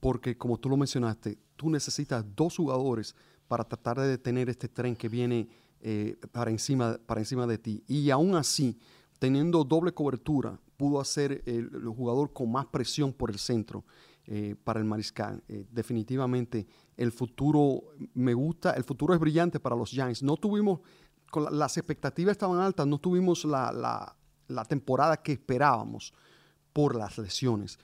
porque 0.00 0.36
como 0.36 0.58
tú 0.58 0.68
lo 0.68 0.76
mencionaste, 0.76 1.38
tú 1.54 1.70
necesitas 1.70 2.24
dos 2.34 2.56
jugadores 2.56 3.14
para 3.46 3.62
tratar 3.62 4.00
de 4.00 4.08
detener 4.08 4.48
este 4.48 4.66
tren 4.66 4.96
que 4.96 5.08
viene 5.08 5.48
eh, 5.80 6.16
para, 6.32 6.50
encima, 6.50 6.98
para 7.06 7.20
encima 7.20 7.46
de 7.46 7.58
ti. 7.58 7.84
Y 7.86 8.10
aún 8.10 8.34
así, 8.34 8.76
teniendo 9.18 9.64
doble 9.64 9.92
cobertura, 9.92 10.58
pudo 10.76 11.00
hacer 11.00 11.42
el, 11.46 11.70
el 11.74 11.88
jugador 11.88 12.32
con 12.32 12.50
más 12.50 12.66
presión 12.66 13.12
por 13.12 13.30
el 13.30 13.38
centro 13.38 13.84
eh, 14.30 14.56
para 14.62 14.78
el 14.78 14.84
mariscal. 14.84 15.42
Eh, 15.48 15.64
definitivamente 15.70 16.66
el 16.98 17.12
futuro 17.12 17.94
me 18.12 18.34
gusta, 18.34 18.72
el 18.72 18.84
futuro 18.84 19.14
es 19.14 19.20
brillante 19.20 19.58
para 19.58 19.74
los 19.74 19.88
Giants. 19.88 20.22
No 20.22 20.36
tuvimos, 20.36 20.80
las 21.50 21.78
expectativas 21.78 22.32
estaban 22.32 22.60
altas, 22.60 22.86
no 22.86 22.98
tuvimos 22.98 23.46
la, 23.46 23.72
la, 24.48 24.64
temporada 24.66 25.16
que 25.16 25.32
esperábamos 25.32 26.12
por 26.74 26.94
las 26.94 27.16
lesiones. 27.16 27.78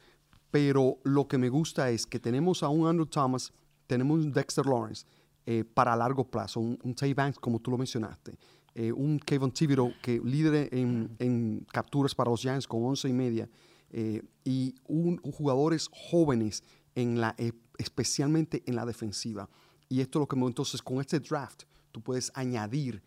Pero 0.50 0.98
lo 1.04 1.26
que 1.26 1.38
me 1.38 1.48
gusta 1.48 1.88
es 1.88 2.06
que 2.06 2.20
tenemos 2.20 2.62
a 2.62 2.68
un 2.68 2.88
Andrew 2.88 3.06
Thomas, 3.06 3.50
tenemos 3.86 4.22
un 4.22 4.30
Dexter 4.30 4.66
Lawrence 4.66 5.06
eh, 5.46 5.64
para 5.64 5.96
largo 5.96 6.28
plazo, 6.30 6.60
un, 6.60 6.78
un 6.82 7.14
Banks, 7.14 7.38
como 7.38 7.58
tú 7.58 7.70
lo 7.70 7.78
mencionaste, 7.78 8.36
eh, 8.74 8.92
un 8.92 9.18
Kevin 9.18 9.50
Thibodeau 9.50 9.92
que 10.02 10.20
líder 10.22 10.72
en, 10.74 11.14
en, 11.18 11.66
capturas 11.72 12.14
para 12.14 12.30
los 12.30 12.40
Giants 12.40 12.66
con 12.66 12.84
11 12.84 13.08
y 13.08 13.12
media, 13.12 13.48
eh, 13.90 14.22
y 14.44 14.74
un, 14.86 15.18
jugadores 15.18 15.88
jóvenes, 15.92 16.62
en 16.94 17.20
la, 17.20 17.34
eh, 17.38 17.52
especialmente 17.78 18.62
en 18.66 18.76
la 18.76 18.86
defensiva. 18.86 19.48
Y 19.88 20.00
esto 20.00 20.18
es 20.18 20.20
lo 20.20 20.28
que 20.28 20.36
me 20.36 20.46
entonces 20.46 20.80
con 20.80 21.00
este 21.00 21.20
draft 21.20 21.64
tú 21.92 22.00
puedes 22.00 22.30
añadir 22.34 23.02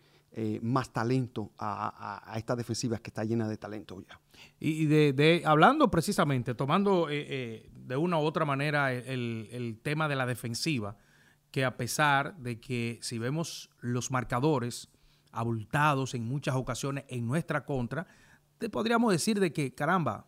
más 0.62 0.92
talento 0.92 1.50
a, 1.58 1.88
a, 1.88 2.32
a, 2.32 2.38
esta 2.38 2.54
defensiva 2.54 2.98
que 2.98 3.10
está 3.10 3.24
llena 3.24 3.48
de 3.48 3.56
talento 3.56 4.00
ya. 4.00 4.20
Y 4.60 4.86
de, 4.86 5.12
de 5.12 5.42
hablando 5.44 5.90
precisamente, 5.90 6.54
tomando 6.54 7.08
eh, 7.08 7.26
eh, 7.28 7.70
de 7.72 7.96
una 7.96 8.18
u 8.18 8.22
otra 8.22 8.44
manera 8.44 8.92
el, 8.92 9.48
el, 9.52 9.78
tema 9.80 10.08
de 10.08 10.16
la 10.16 10.26
defensiva, 10.26 10.96
que 11.50 11.64
a 11.64 11.76
pesar 11.76 12.36
de 12.38 12.60
que 12.60 12.98
si 13.00 13.18
vemos 13.18 13.70
los 13.80 14.10
marcadores 14.10 14.88
abultados 15.32 16.14
en 16.14 16.24
muchas 16.26 16.54
ocasiones 16.56 17.04
en 17.08 17.26
nuestra 17.26 17.64
contra, 17.64 18.06
te 18.58 18.68
podríamos 18.68 19.12
decir 19.12 19.38
de 19.40 19.52
que, 19.52 19.74
caramba, 19.74 20.26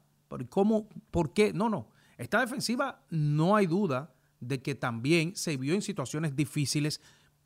¿cómo? 0.48 0.88
¿Por 1.10 1.32
qué? 1.32 1.52
No, 1.52 1.68
no. 1.68 1.88
Esta 2.16 2.40
defensiva 2.40 3.02
no 3.10 3.56
hay 3.56 3.66
duda 3.66 4.12
de 4.40 4.62
que 4.62 4.74
también 4.74 5.34
se 5.36 5.56
vio 5.56 5.74
en 5.74 5.82
situaciones 5.82 6.36
difíciles 6.36 7.00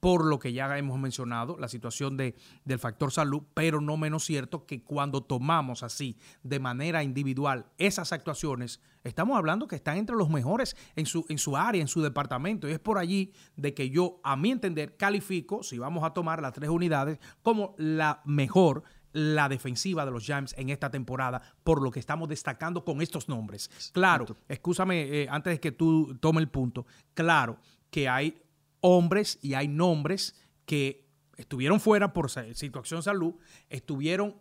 por 0.04 0.26
lo 0.26 0.38
que 0.38 0.52
ya 0.52 0.76
hemos 0.76 0.98
mencionado, 0.98 1.56
la 1.58 1.66
situación 1.66 2.18
de, 2.18 2.34
del 2.66 2.78
factor 2.78 3.10
salud, 3.10 3.42
pero 3.54 3.80
no 3.80 3.96
menos 3.96 4.26
cierto 4.26 4.66
que 4.66 4.82
cuando 4.82 5.22
tomamos 5.22 5.82
así 5.82 6.18
de 6.42 6.60
manera 6.60 7.02
individual 7.02 7.64
esas 7.78 8.12
actuaciones, 8.12 8.82
estamos 9.02 9.38
hablando 9.38 9.66
que 9.66 9.76
están 9.76 9.96
entre 9.96 10.14
los 10.14 10.28
mejores 10.28 10.76
en 10.94 11.06
su, 11.06 11.24
en 11.30 11.38
su 11.38 11.56
área, 11.56 11.80
en 11.80 11.88
su 11.88 12.02
departamento, 12.02 12.68
y 12.68 12.72
es 12.72 12.80
por 12.80 12.98
allí 12.98 13.32
de 13.56 13.72
que 13.72 13.88
yo, 13.88 14.20
a 14.22 14.36
mi 14.36 14.50
entender, 14.50 14.94
califico, 14.98 15.62
si 15.62 15.78
vamos 15.78 16.04
a 16.04 16.10
tomar 16.10 16.42
las 16.42 16.52
tres 16.52 16.68
unidades, 16.68 17.18
como 17.42 17.74
la 17.78 18.20
mejor 18.26 18.82
la 19.12 19.48
defensiva 19.48 20.04
de 20.04 20.10
los 20.10 20.24
Giants 20.24 20.54
en 20.58 20.68
esta 20.68 20.90
temporada, 20.90 21.40
por 21.62 21.80
lo 21.80 21.90
que 21.90 22.00
estamos 22.00 22.28
destacando 22.28 22.84
con 22.84 23.00
estos 23.00 23.26
nombres. 23.26 23.70
Claro, 23.94 24.26
escúchame 24.48 25.22
eh, 25.22 25.28
antes 25.30 25.54
de 25.54 25.60
que 25.60 25.72
tú 25.72 26.14
tome 26.20 26.42
el 26.42 26.48
punto, 26.48 26.84
claro 27.14 27.56
que 27.94 28.08
hay 28.08 28.43
hombres 28.86 29.38
y 29.40 29.54
hay 29.54 29.66
nombres 29.66 30.36
que 30.66 31.08
estuvieron 31.38 31.80
fuera 31.80 32.12
por 32.12 32.30
situación 32.30 33.02
salud, 33.02 33.34
estuvieron 33.70 34.36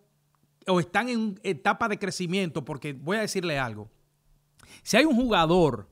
o 0.67 0.81
están 0.81 1.07
en 1.07 1.39
etapa 1.43 1.87
de 1.87 1.97
crecimiento, 1.97 2.65
porque 2.65 2.91
voy 2.91 3.15
a 3.15 3.21
decirle 3.21 3.57
algo. 3.57 3.89
Si 4.81 4.97
hay 4.97 5.05
un 5.05 5.15
jugador 5.15 5.89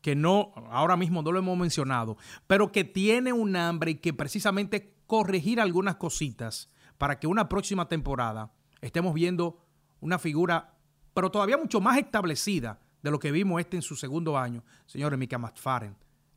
que 0.00 0.14
no, 0.14 0.52
ahora 0.70 0.96
mismo 0.96 1.22
no 1.22 1.32
lo 1.32 1.38
hemos 1.38 1.58
mencionado, 1.58 2.16
pero 2.46 2.72
que 2.72 2.84
tiene 2.84 3.34
un 3.34 3.56
hambre 3.56 3.90
y 3.90 3.94
que 3.96 4.14
precisamente 4.14 4.94
corregir 5.06 5.60
algunas 5.60 5.96
cositas 5.96 6.70
para 6.96 7.20
que 7.20 7.26
una 7.26 7.46
próxima 7.46 7.88
temporada 7.88 8.54
estemos 8.80 9.12
viendo 9.12 9.66
una 10.00 10.18
figura, 10.18 10.78
pero 11.12 11.30
todavía 11.30 11.58
mucho 11.58 11.78
más 11.82 11.98
establecida 11.98 12.80
de 13.02 13.10
lo 13.10 13.18
que 13.18 13.32
vimos 13.32 13.60
este 13.60 13.76
en 13.76 13.82
su 13.82 13.96
segundo 13.96 14.38
año, 14.38 14.64
señores, 14.86 15.18
Mika 15.18 15.36
McFarren 15.36 15.94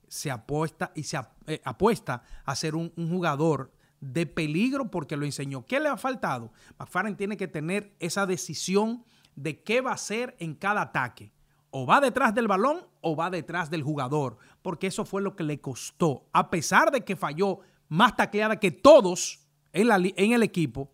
se 0.07 0.31
apuesta 0.31 0.91
y 0.95 1.03
se 1.03 1.19
eh, 1.47 1.61
apuesta 1.63 2.23
a 2.45 2.55
ser 2.55 2.75
un, 2.75 2.91
un, 2.95 3.09
jugador 3.09 3.71
de 3.99 4.25
peligro 4.25 4.89
porque 4.89 5.17
lo 5.17 5.25
enseñó. 5.25 5.65
¿Qué 5.65 5.79
le 5.79 5.89
ha 5.89 5.97
faltado? 5.97 6.51
McFarren 6.77 7.15
tiene 7.15 7.37
que 7.37 7.47
tener 7.47 7.95
esa 7.99 8.25
decisión 8.25 9.03
de 9.35 9.61
qué 9.61 9.81
va 9.81 9.91
a 9.91 9.95
hacer 9.95 10.35
en 10.39 10.55
cada 10.55 10.81
ataque. 10.81 11.31
O 11.69 11.85
va 11.85 11.99
detrás 11.99 12.33
del 12.33 12.47
balón 12.47 12.87
o 13.01 13.15
va 13.15 13.29
detrás 13.29 13.69
del 13.69 13.83
jugador, 13.83 14.37
porque 14.61 14.87
eso 14.87 15.03
fue 15.03 15.21
lo 15.21 15.35
que 15.35 15.43
le 15.43 15.59
costó. 15.59 16.25
A 16.31 16.49
pesar 16.49 16.89
de 16.89 17.01
que 17.01 17.15
falló 17.15 17.59
más 17.89 18.15
tacleada 18.15 18.59
que 18.59 18.71
todos 18.71 19.45
en, 19.73 19.89
la, 19.89 19.97
en 19.97 20.31
el 20.31 20.41
equipo, 20.41 20.89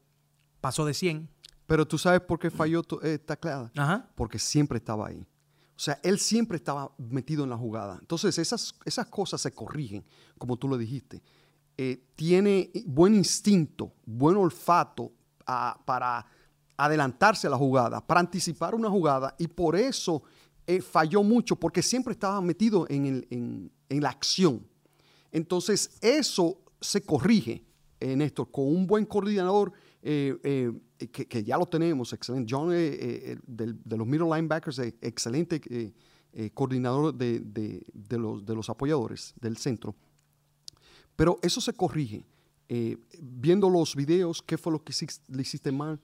pasó 0.60 0.84
de 0.86 0.94
100. 0.94 1.30
Pero 1.68 1.88
tú 1.88 1.98
sabes 1.98 2.22
por 2.22 2.40
qué 2.40 2.50
falló 2.50 2.82
eh, 3.04 3.20
tacleada. 3.20 3.72
Ajá. 3.78 4.10
Porque 4.16 4.40
siempre 4.40 4.78
estaba 4.78 5.08
ahí. 5.08 5.26
O 5.82 5.84
sea, 5.84 6.00
él 6.04 6.20
siempre 6.20 6.58
estaba 6.58 6.92
metido 7.00 7.44
en 7.44 7.50
la 7.50 7.58
jugada. 7.58 7.98
Entonces, 8.00 8.38
esas, 8.38 8.76
esas 8.86 9.08
cosas 9.08 9.42
se 9.42 9.52
corrigen, 9.52 10.06
como 10.38 10.56
tú 10.56 10.68
lo 10.68 10.78
dijiste. 10.78 11.24
Eh, 11.76 12.04
tiene 12.16 12.70
buen 12.86 13.16
instinto, 13.16 13.92
buen 14.06 14.38
olfato 14.38 15.06
uh, 15.06 15.84
para 15.84 16.24
adelantarse 16.78 17.48
a 17.48 17.50
la 17.50 17.58
jugada, 17.58 18.00
para 18.00 18.20
anticipar 18.20 18.76
una 18.76 18.92
jugada, 18.92 19.34
y 19.40 19.48
por 19.48 19.76
eso 19.76 20.22
eh, 20.68 20.82
falló 20.82 21.24
mucho, 21.24 21.56
porque 21.56 21.82
siempre 21.82 22.14
estaba 22.14 22.40
metido 22.42 22.86
en, 22.88 23.26
en, 23.32 23.72
en, 23.90 24.02
la 24.04 24.10
acción. 24.10 24.64
Entonces, 25.32 25.98
eso 26.00 26.60
se 26.80 27.02
corrige, 27.02 27.66
eh, 28.00 28.16
Néstor, 28.16 28.52
con 28.52 28.68
un 28.68 28.86
buen 28.86 29.04
coordinador 29.08 29.74
eh, 30.04 30.38
eh, 30.44 30.72
que, 31.08 31.28
que, 31.28 31.44
ya 31.44 31.58
lo 31.58 31.66
tenemos, 31.66 32.14
excelente. 32.14 32.54
John, 32.54 32.72
eh, 32.72 32.78
eh 32.78 33.38
de, 33.46 33.74
de, 33.84 33.98
los 33.98 34.08
middle 34.08 34.28
linebackers, 34.28 34.80
eh, 34.80 34.96
excelente 35.02 35.62
coordinador 36.54 37.14
de, 37.14 37.40
de, 37.40 37.86
de, 37.94 38.18
los, 38.18 38.46
de 38.46 38.56
los 38.56 38.70
apoyadores 38.70 39.34
del 39.40 39.58
centro. 39.58 39.96
Pero 41.16 41.40
eso 41.42 41.60
se 41.60 41.74
corrige. 41.74 42.26
viendo 43.20 43.70
los 43.70 43.96
videos, 43.96 44.42
qué 44.42 44.58
fue 44.58 44.72
lo 44.72 44.82
que 44.82 44.94
le 45.28 45.42
hiciste 45.42 45.72
mal, 45.72 46.00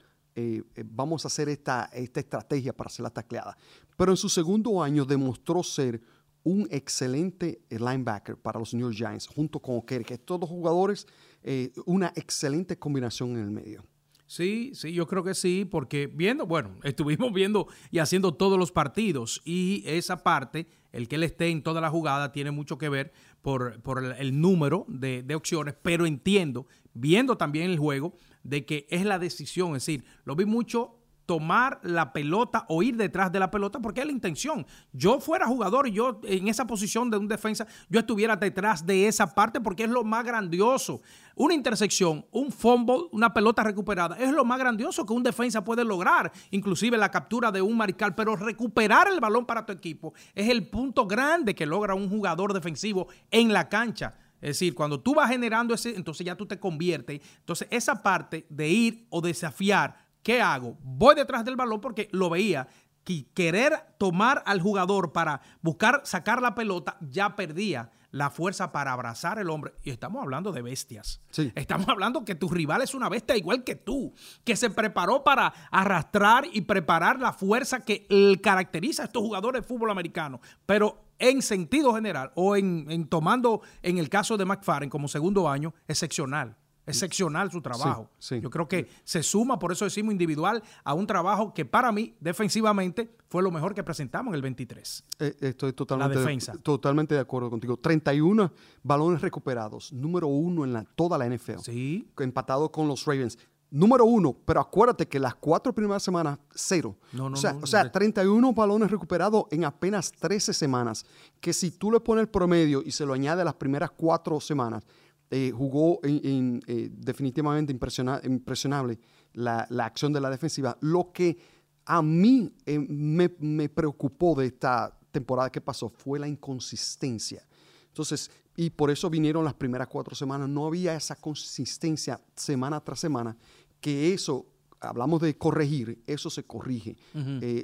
vamos 0.86 1.24
a 1.24 1.30
hacer 1.30 1.48
esta, 1.48 1.90
esta 1.94 2.20
estrategia 2.20 2.76
para 2.76 2.90
hacer 2.90 3.04
la 3.04 3.10
tacleada. 3.10 3.58
Pero 3.96 4.12
en 4.12 4.18
su 4.18 4.28
segundo 4.28 4.84
año 4.84 5.06
demostró 5.06 5.64
ser 5.64 6.02
un 6.48 6.66
excelente 6.72 7.62
linebacker 7.70 8.38
para 8.38 8.58
los 8.58 8.74
New 8.74 8.90
York 8.90 8.96
Giants, 8.96 9.28
junto 9.28 9.60
con 9.60 9.76
O'Kerry, 9.78 10.06
que 10.06 10.18
todos 10.18 10.50
jugadores, 10.50 11.06
eh, 11.44 11.74
una 11.86 12.14
excelente 12.16 12.80
combinación 12.80 13.32
en 13.32 13.44
el 13.44 13.52
medio. 13.52 13.84
Sí, 14.28 14.72
sí, 14.74 14.92
yo 14.92 15.08
creo 15.08 15.24
que 15.24 15.34
sí, 15.34 15.66
porque 15.66 16.08
viendo, 16.08 16.46
bueno, 16.46 16.72
estuvimos 16.84 17.34
viendo 17.34 17.68
y 17.92 18.00
haciendo 18.00 18.34
todos 18.34 18.60
los 18.60 18.72
partidos 18.72 19.42
y 19.46 19.84
esa 19.86 20.22
parte, 20.22 20.68
el 20.92 21.08
que 21.08 21.16
él 21.16 21.24
esté 21.24 21.48
en 21.48 21.64
toda 21.64 21.80
la 21.80 21.90
jugada, 21.90 22.34
tiene 22.34 22.52
mucho 22.52 22.78
que 22.78 22.90
ver 22.90 23.14
por, 23.42 23.82
por 23.82 24.04
el, 24.04 24.42
número 24.42 24.86
de, 24.90 25.24
de 25.24 25.36
opciones, 25.36 25.76
pero 25.82 26.06
entiendo, 26.06 26.68
viendo 26.94 27.38
también 27.38 27.70
el 27.72 27.80
juego, 27.80 28.16
de 28.44 28.66
que 28.66 28.86
es 28.90 29.06
la 29.06 29.18
decisión, 29.18 29.76
es 29.76 29.86
decir, 29.86 30.04
lo 30.26 30.36
vi 30.36 30.46
mucho 30.46 30.98
tomar 31.28 31.80
la 31.84 32.14
pelota 32.14 32.66
o 32.70 32.82
ir 32.82 32.96
detrás 32.96 33.32
de 33.32 33.40
la 33.40 33.52
pelota 33.52 33.80
porque 33.80 34.00
es 34.00 34.08
la 34.08 34.14
intención. 34.14 34.66
Yo 34.94 35.20
fuera 35.20 35.46
jugador 35.46 35.88
y 35.88 35.92
yo 35.92 36.22
en 36.24 36.48
esa 36.48 36.66
posición 36.66 37.12
de 37.12 37.18
un 37.18 37.28
defensa, 37.28 37.68
yo 37.90 38.00
estuviera 38.00 38.38
detrás 38.38 38.86
de 38.86 39.08
esa 39.08 39.36
parte 39.36 39.60
porque 39.60 39.84
es 39.84 39.90
lo 39.90 40.04
más 40.06 40.26
grandioso. 40.26 41.02
Una 41.36 41.54
intersección, 41.54 42.26
un 42.32 42.52
fumble, 42.52 43.10
una 43.12 43.34
pelota 43.34 43.62
recuperada, 43.62 44.16
es 44.18 44.32
lo 44.32 44.46
más 44.46 44.58
grandioso 44.58 45.06
que 45.06 45.14
un 45.14 45.22
defensa 45.22 45.64
puede 45.64 45.84
lograr, 45.84 46.32
inclusive 46.50 46.98
la 46.98 47.12
captura 47.12 47.52
de 47.52 47.62
un 47.62 47.78
mariscal, 47.78 48.16
pero 48.16 48.38
recuperar 48.38 49.10
el 49.10 49.20
balón 49.20 49.46
para 49.46 49.66
tu 49.66 49.74
equipo 49.74 50.14
es 50.34 50.50
el 50.50 50.70
punto 50.70 51.06
grande 51.06 51.54
que 51.54 51.66
logra 51.66 51.94
un 51.94 52.10
jugador 52.10 52.54
defensivo 52.54 53.08
en 53.30 53.52
la 53.52 53.68
cancha. 53.68 54.16
Es 54.40 54.50
decir, 54.50 54.76
cuando 54.76 55.00
tú 55.00 55.16
vas 55.16 55.30
generando 55.30 55.74
ese, 55.74 55.96
entonces 55.96 56.26
ya 56.26 56.36
tú 56.36 56.46
te 56.46 56.60
conviertes. 56.60 57.22
Entonces, 57.40 57.68
esa 57.72 58.04
parte 58.04 58.46
de 58.50 58.70
ir 58.70 59.08
o 59.10 59.20
desafiar 59.20 60.07
¿Qué 60.24 60.42
hago? 60.42 60.78
Voy 60.82 61.16
detrás 61.16 61.46
del 61.46 61.56
balón 61.56 61.82
porque 61.82 62.10
lo 62.12 62.30
veía. 62.30 62.68
Que 63.04 63.26
querer 63.34 63.96
tomar 63.98 64.44
al 64.46 64.62
jugador 64.62 65.14
para 65.14 65.40
buscar 65.62 66.02
sacar 66.04 66.42
la 66.42 66.56
pelota 66.56 66.98
ya 67.00 67.38
perdía 67.38 67.90
la 68.12 68.30
fuerza 68.30 68.72
para 68.72 68.94
abrazar 68.94 69.40
el 69.40 69.50
hombre. 69.50 69.74
Y 69.84 69.92
estamos 69.92 70.22
hablando 70.22 70.52
de 70.52 70.62
bestias. 70.62 71.22
Sí. 71.30 71.52
Estamos 71.56 71.88
hablando 71.88 72.26
que 72.26 72.36
tu 72.36 72.50
rival 72.50 72.82
es 72.82 72.94
una 72.94 73.10
bestia 73.10 73.38
igual 73.38 73.64
que 73.64 73.76
tú, 73.76 74.14
que 74.44 74.56
se 74.56 74.70
preparó 74.70 75.24
para 75.24 75.54
arrastrar 75.72 76.46
y 76.52 76.62
preparar 76.62 77.20
la 77.20 77.34
fuerza 77.34 77.82
que 77.82 78.08
caracteriza 78.42 79.04
a 79.04 79.06
estos 79.06 79.22
jugadores 79.22 79.62
de 79.62 79.68
fútbol 79.68 79.92
americano. 79.92 80.42
Pero 80.66 81.06
en 81.20 81.42
sentido 81.42 81.94
general, 81.96 82.32
o 82.36 82.56
en, 82.56 82.88
en 82.90 83.08
tomando 83.08 83.62
en 83.82 83.98
el 83.98 84.10
caso 84.10 84.38
de 84.38 84.46
McFarren 84.46 84.90
como 84.90 85.08
segundo 85.08 85.50
año, 85.50 85.74
excepcional 85.88 86.56
excepcional 86.88 87.52
su 87.52 87.62
trabajo. 87.62 88.10
Sí, 88.18 88.36
sí. 88.36 88.42
Yo 88.42 88.50
creo 88.50 88.68
que 88.68 88.88
se 89.04 89.22
suma, 89.22 89.60
por 89.60 89.72
eso 89.72 89.86
decimos 89.86 90.12
individual, 90.12 90.64
a 90.84 90.94
un 90.94 91.06
trabajo 91.06 91.54
que 91.54 91.66
para 91.66 91.92
mí, 91.92 92.16
defensivamente, 92.20 93.16
fue 93.30 93.44
lo 93.44 93.52
mejor 93.52 93.74
que 93.76 93.84
presentamos 93.84 94.32
en 94.32 94.36
el 94.36 94.42
23. 94.42 95.04
Eh, 95.20 95.36
estoy 95.42 95.74
totalmente, 95.74 96.16
La 96.16 96.22
defensa. 96.22 96.54
De, 96.54 96.60
totalmente 96.60 97.14
de 97.14 97.22
acuerdo 97.22 97.50
contigo. 97.50 97.78
31 97.78 98.52
balones 98.84 99.22
recuperados, 99.22 99.92
número 99.92 100.28
uno 100.28 100.64
en 100.64 100.74
la, 100.74 100.84
toda 100.84 101.18
la 101.18 101.28
NFL. 101.28 101.60
Sí. 101.60 102.10
Empatado 102.20 102.72
con 102.72 102.88
los 102.88 103.06
Ravens. 103.06 103.38
Número 103.70 104.06
uno, 104.06 104.34
pero 104.46 104.62
acuérdate 104.62 105.10
que 105.10 105.20
las 105.20 105.36
cuatro 105.36 105.74
primeras 105.76 106.02
semanas, 106.02 106.40
cero. 106.56 106.96
No, 107.12 107.30
no, 107.30 107.34
o 107.34 107.38
sea, 107.38 107.52
no, 107.52 107.60
o 107.64 107.68
sea 107.68 107.84
de- 107.84 107.90
31 107.90 108.54
balones 108.54 108.90
recuperados 108.90 109.44
en 109.52 109.66
apenas 109.66 110.10
13 110.14 110.54
semanas. 110.54 111.06
Que 111.42 111.52
si 111.52 111.72
tú 111.72 111.92
le 111.92 112.00
pones 112.00 112.22
el 112.22 112.30
promedio 112.30 112.82
y 112.82 112.92
se 112.92 113.06
lo 113.06 113.12
añade 113.14 113.42
a 113.42 113.46
las 113.46 113.56
primeras 113.56 113.92
cuatro 113.92 114.40
semanas, 114.40 114.86
eh, 115.30 115.52
jugó 115.54 116.00
en- 116.04 116.22
en, 116.26 116.62
eh, 116.68 116.90
definitivamente 116.92 117.72
impresiona- 117.74 118.22
impresionable 118.24 119.00
la, 119.34 119.68
la 119.70 119.86
acción 119.86 120.14
de 120.14 120.22
la 120.22 120.30
defensiva. 120.30 120.78
Lo 120.82 121.12
que 121.12 121.38
a 121.86 122.02
mí 122.02 122.52
eh, 122.66 122.80
me, 122.80 123.30
me 123.40 123.70
preocupó 123.70 124.36
de 124.36 124.48
esta 124.48 124.98
temporada 125.12 125.50
que 125.52 125.62
pasó 125.62 125.90
fue 125.90 126.20
la 126.20 126.28
inconsistencia. 126.28 127.46
Entonces, 127.88 128.30
y 128.56 128.70
por 128.70 128.90
eso 128.92 129.10
vinieron 129.10 129.44
las 129.44 129.54
primeras 129.54 129.88
cuatro 129.88 130.16
semanas. 130.16 130.50
No 130.50 130.66
había 130.68 130.96
esa 130.96 131.16
consistencia 131.16 132.20
semana 132.36 132.80
tras 132.84 133.00
semana, 133.00 133.38
que 133.80 134.14
eso, 134.14 134.46
hablamos 134.80 135.22
de 135.22 135.38
corregir, 135.38 136.02
eso 136.08 136.30
se 136.30 136.44
corrige. 136.44 136.96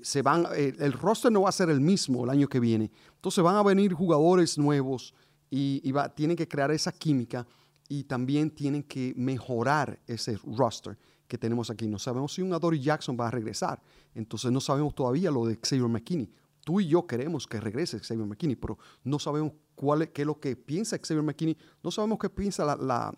Se 0.03 0.21
van, 0.21 0.45
el 0.55 0.93
roster 0.93 1.31
no 1.31 1.41
va 1.43 1.49
a 1.49 1.51
ser 1.51 1.69
el 1.69 1.79
mismo 1.81 2.23
el 2.23 2.29
año 2.29 2.47
que 2.47 2.59
viene. 2.59 2.91
Entonces 3.15 3.43
van 3.43 3.55
a 3.55 3.63
venir 3.63 3.93
jugadores 3.93 4.57
nuevos 4.57 5.13
y, 5.55 5.93
tienen 6.15 6.35
que 6.35 6.47
crear 6.47 6.71
esa 6.71 6.91
química 6.91 7.45
y 7.87 8.05
también 8.05 8.49
tienen 8.49 8.81
que 8.81 9.13
mejorar 9.15 9.99
ese 10.07 10.39
roster 10.57 10.97
que 11.27 11.37
tenemos 11.37 11.69
aquí. 11.69 11.87
No 11.87 11.99
sabemos 11.99 12.33
si 12.33 12.41
un 12.41 12.53
Adoree 12.53 12.79
Jackson 12.79 13.15
va 13.19 13.27
a 13.27 13.31
regresar. 13.31 13.79
Entonces 14.15 14.51
no 14.51 14.59
sabemos 14.59 14.95
todavía 14.95 15.29
lo 15.29 15.45
de 15.45 15.59
Xavier 15.61 15.87
McKinney. 15.87 16.31
Tú 16.63 16.79
y 16.79 16.87
yo 16.87 17.05
queremos 17.05 17.45
que 17.45 17.59
regrese 17.59 17.99
Xavier 17.99 18.25
McKinney, 18.25 18.55
pero 18.55 18.79
no 19.03 19.19
sabemos 19.19 19.53
cuál 19.75 20.01
es, 20.01 20.09
qué 20.09 20.21
es 20.23 20.25
lo 20.25 20.39
que 20.39 20.55
piensa 20.55 20.97
Xavier 20.97 21.23
McKinney. 21.23 21.57
No 21.83 21.91
sabemos 21.91 22.17
qué 22.19 22.29
piensa 22.29 22.75
la, 22.75 23.13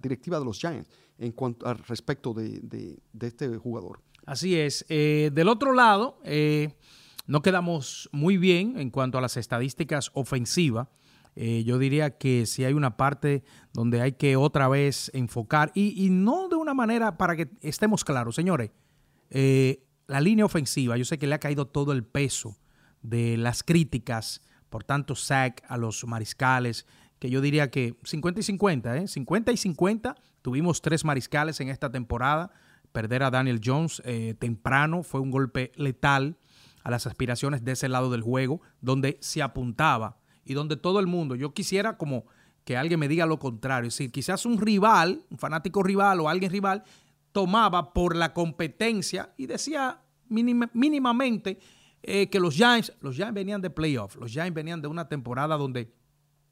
directiva 0.00 0.38
de 0.38 0.44
los 0.44 0.58
Giants 0.58 0.88
en 1.18 1.32
cuanto 1.32 1.66
al 1.66 1.78
respecto 1.78 2.32
de 2.32 3.00
este 3.20 3.56
jugador. 3.58 4.00
Así 4.24 4.56
es. 4.56 4.86
Eh, 4.88 5.30
del 5.34 5.48
otro 5.48 5.74
lado, 5.74 6.18
eh, 6.24 6.74
no 7.26 7.42
quedamos 7.42 8.08
muy 8.12 8.38
bien 8.38 8.78
en 8.78 8.90
cuanto 8.90 9.18
a 9.18 9.20
las 9.20 9.36
estadísticas 9.36 10.10
ofensivas. 10.14 10.88
Eh, 11.36 11.64
yo 11.64 11.78
diría 11.78 12.16
que 12.16 12.46
si 12.46 12.64
hay 12.64 12.74
una 12.74 12.96
parte 12.96 13.42
donde 13.72 14.00
hay 14.00 14.12
que 14.12 14.36
otra 14.36 14.68
vez 14.68 15.10
enfocar, 15.14 15.72
y, 15.74 16.04
y 16.04 16.10
no 16.10 16.48
de 16.48 16.56
una 16.56 16.74
manera 16.74 17.16
para 17.16 17.36
que 17.36 17.50
estemos 17.60 18.04
claros, 18.04 18.34
señores, 18.36 18.70
eh, 19.30 19.84
la 20.06 20.20
línea 20.20 20.44
ofensiva, 20.44 20.96
yo 20.96 21.04
sé 21.04 21.18
que 21.18 21.26
le 21.26 21.34
ha 21.34 21.40
caído 21.40 21.66
todo 21.66 21.92
el 21.92 22.04
peso 22.04 22.56
de 23.02 23.36
las 23.36 23.62
críticas 23.62 24.42
por 24.70 24.84
tanto 24.84 25.14
sack 25.14 25.62
a 25.68 25.76
los 25.76 26.04
mariscales, 26.06 26.86
que 27.18 27.30
yo 27.30 27.40
diría 27.40 27.70
que 27.70 27.96
50 28.04 28.40
y 28.40 28.42
50, 28.42 28.96
¿eh? 28.96 29.08
50 29.08 29.52
y 29.52 29.56
50, 29.56 30.16
tuvimos 30.42 30.82
tres 30.82 31.04
mariscales 31.04 31.60
en 31.60 31.68
esta 31.68 31.90
temporada, 31.90 32.50
perder 32.92 33.22
a 33.22 33.30
Daniel 33.30 33.60
Jones 33.64 34.02
eh, 34.04 34.34
temprano 34.38 35.02
fue 35.02 35.20
un 35.20 35.30
golpe 35.30 35.72
letal 35.76 36.38
a 36.82 36.90
las 36.90 37.06
aspiraciones 37.06 37.64
de 37.64 37.72
ese 37.72 37.88
lado 37.88 38.10
del 38.10 38.22
juego, 38.22 38.60
donde 38.80 39.16
se 39.20 39.42
apuntaba 39.42 40.18
y 40.44 40.54
donde 40.54 40.76
todo 40.76 41.00
el 41.00 41.06
mundo, 41.06 41.34
yo 41.34 41.52
quisiera 41.54 41.96
como 41.96 42.24
que 42.64 42.76
alguien 42.76 43.00
me 43.00 43.08
diga 43.08 43.26
lo 43.26 43.38
contrario, 43.38 43.88
es 43.88 43.94
decir, 43.94 44.10
quizás 44.10 44.46
un 44.46 44.58
rival, 44.60 45.24
un 45.30 45.38
fanático 45.38 45.82
rival 45.82 46.20
o 46.20 46.28
alguien 46.28 46.50
rival, 46.50 46.82
tomaba 47.32 47.92
por 47.92 48.16
la 48.16 48.32
competencia 48.32 49.34
y 49.36 49.46
decía 49.46 50.00
mínima- 50.28 50.70
mínimamente 50.72 51.58
eh, 52.02 52.28
que 52.30 52.40
los 52.40 52.54
Giants, 52.54 52.92
los 53.00 53.16
Giants 53.16 53.34
venían 53.34 53.60
de 53.60 53.70
playoff, 53.70 54.16
los 54.16 54.30
Giants 54.30 54.54
venían 54.54 54.80
de 54.80 54.88
una 54.88 55.08
temporada 55.08 55.56
donde 55.56 55.92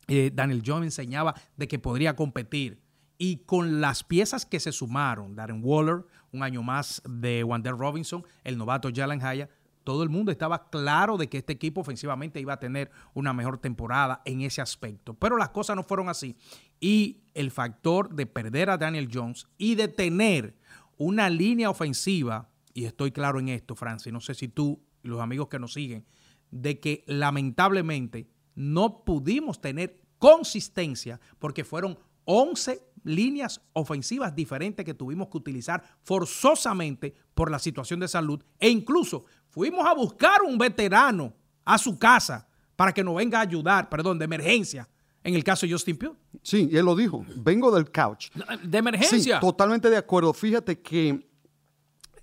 eh, 0.09 0.31
Daniel 0.35 0.63
Jones 0.67 0.87
enseñaba 0.87 1.35
de 1.57 1.69
que 1.69 1.79
podría 1.79 2.17
competir. 2.17 2.83
Y 3.19 3.45
con 3.45 3.81
las 3.81 4.03
piezas 4.03 4.45
que 4.45 4.59
se 4.59 4.73
sumaron, 4.73 5.37
Darren 5.37 5.61
Waller, 5.63 6.05
un 6.33 6.43
año 6.43 6.63
más 6.63 7.01
de 7.09 7.45
Wander 7.45 7.77
Robinson, 7.77 8.25
el 8.43 8.59
novato 8.59 8.91
Jalen 8.93 9.23
Haya, 9.23 9.49
todo 9.85 10.03
el 10.03 10.09
mundo 10.09 10.33
estaba 10.33 10.71
claro 10.71 11.17
de 11.17 11.29
que 11.29 11.39
este 11.39 11.53
equipo 11.53 11.81
ofensivamente 11.81 12.41
iba 12.41 12.53
a 12.55 12.61
tener 12.61 12.91
una 13.15 13.33
mejor 13.33 13.59
temporada 13.59 14.23
en 14.25 14.43
ese 14.43 14.61
aspecto. 14.61 15.15
Pero 15.15 15.37
las 15.37 15.51
cosas 15.51 15.77
no 15.77 15.83
fueron 15.83 16.09
así. 16.09 16.37
Y 16.81 17.23
el 17.35 17.51
factor 17.51 18.15
de 18.15 18.27
perder 18.27 18.71
a 18.71 18.79
Daniel 18.79 19.09
Jones 19.13 19.47
y 19.59 19.75
de 19.75 19.89
tener 19.89 20.57
una 20.97 21.31
línea 21.31 21.71
ofensiva, 21.71 22.49
y 22.75 22.85
estoy 22.85 23.13
claro 23.13 23.41
en 23.41 23.49
esto, 23.49 23.75
Francis, 23.75 24.13
no 24.13 24.21
sé 24.21 24.35
si 24.35 24.49
tú 24.49 24.81
y 25.03 25.09
los 25.09 25.21
amigos 25.21 25.49
que 25.49 25.59
nos 25.59 25.73
siguen, 25.73 26.07
de 26.51 26.79
que 26.81 27.03
lamentablemente 27.07 28.29
no 28.55 29.05
pudimos 29.05 29.61
tener 29.61 30.01
consistencia 30.19 31.21
porque 31.39 31.65
fueron 31.65 31.99
11 32.25 32.83
líneas 33.05 33.61
ofensivas 33.73 34.35
diferentes 34.37 34.85
que 34.85 34.95
tuvimos 34.95 35.29
que 35.29 35.39
utilizar 35.39 35.83
forzosamente 36.03 37.15
por 37.35 37.51
la 37.51 37.59
situación 37.59 38.01
de 38.01 38.09
salud 38.09 38.43
e 38.61 38.69
incluso 38.69 39.25
fuimos 39.53 39.87
a 39.87 39.95
buscar 39.95 40.43
un 40.43 40.59
veterano 40.59 41.33
a 41.65 41.79
su 41.79 41.99
casa 41.99 42.47
para 42.75 42.93
que 42.93 43.05
nos 43.05 43.15
venga 43.15 43.39
a 43.39 43.43
ayudar, 43.43 43.89
perdón, 43.89 44.19
de 44.19 44.25
emergencia, 44.25 44.89
en 45.23 45.35
el 45.35 45.45
caso 45.45 45.67
de 45.67 45.73
Justin 45.73 45.97
Pugh. 45.97 46.17
Sí, 46.43 46.69
él 46.73 46.85
lo 46.85 46.97
dijo. 46.97 47.25
Vengo 47.37 47.71
del 47.71 47.91
couch. 47.93 48.31
De 48.65 48.79
emergencia. 48.79 49.37
Sí, 49.37 49.41
totalmente 49.41 49.89
de 49.89 49.97
acuerdo. 49.97 50.33
Fíjate 50.33 50.81
que 50.81 51.29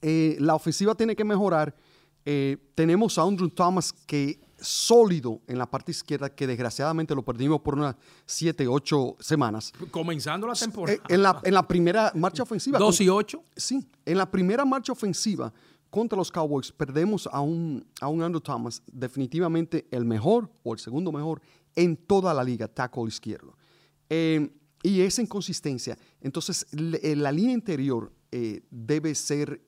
eh, 0.02 0.36
la 0.40 0.56
ofensiva 0.56 0.96
tiene 0.96 1.16
que 1.16 1.24
mejorar. 1.24 1.74
Eh, 2.26 2.58
tenemos 2.76 3.18
a 3.18 3.22
Andrew 3.22 3.50
Thomas 3.50 3.94
que 3.94 4.42
sólido 4.60 5.40
en 5.48 5.58
la 5.58 5.70
parte 5.70 5.92
izquierda, 5.92 6.36
que 6.36 6.46
desgraciadamente 6.46 7.16
lo 7.16 7.24
perdimos 7.24 7.62
por 7.62 7.76
unas 7.76 7.96
7, 8.26 8.68
8 8.68 9.16
semanas. 9.20 9.72
Comenzando 9.92 10.48
la 10.48 10.54
temporada. 10.56 10.98
Eh, 10.98 11.02
en, 11.08 11.24
la, 11.24 11.40
en 11.44 11.54
la 11.54 11.66
primera 11.66 12.12
marcha 12.16 12.44
ofensiva. 12.44 12.78
2 12.78 13.02
y 13.02 13.10
8. 13.10 13.44
Sí, 13.56 13.88
en 14.06 14.18
la 14.18 14.30
primera 14.30 14.66
marcha 14.66 14.92
ofensiva 14.92 15.54
contra 15.90 16.18
los 16.18 16.32
Cowboys 16.32 16.72
perdemos 16.72 17.28
a 17.32 17.42
un, 17.42 17.86
a 18.00 18.08
un 18.08 18.22
Andrew 18.22 18.42
Thomas, 18.42 18.82
definitivamente 18.92 19.88
el 19.92 20.06
mejor 20.06 20.52
o 20.64 20.74
el 20.74 20.80
segundo 20.80 21.12
mejor 21.12 21.42
en 21.76 21.98
toda 21.98 22.34
la 22.34 22.44
liga, 22.44 22.68
tackle 22.68 23.08
izquierdo. 23.08 23.56
Eh, 24.10 24.50
y 24.82 25.02
esa 25.02 25.22
inconsistencia. 25.22 25.98
Entonces, 26.22 26.66
eh, 26.72 27.16
la 27.16 27.32
línea 27.32 27.54
interior 27.54 28.12
eh, 28.32 28.62
debe 28.70 29.14
ser 29.14 29.62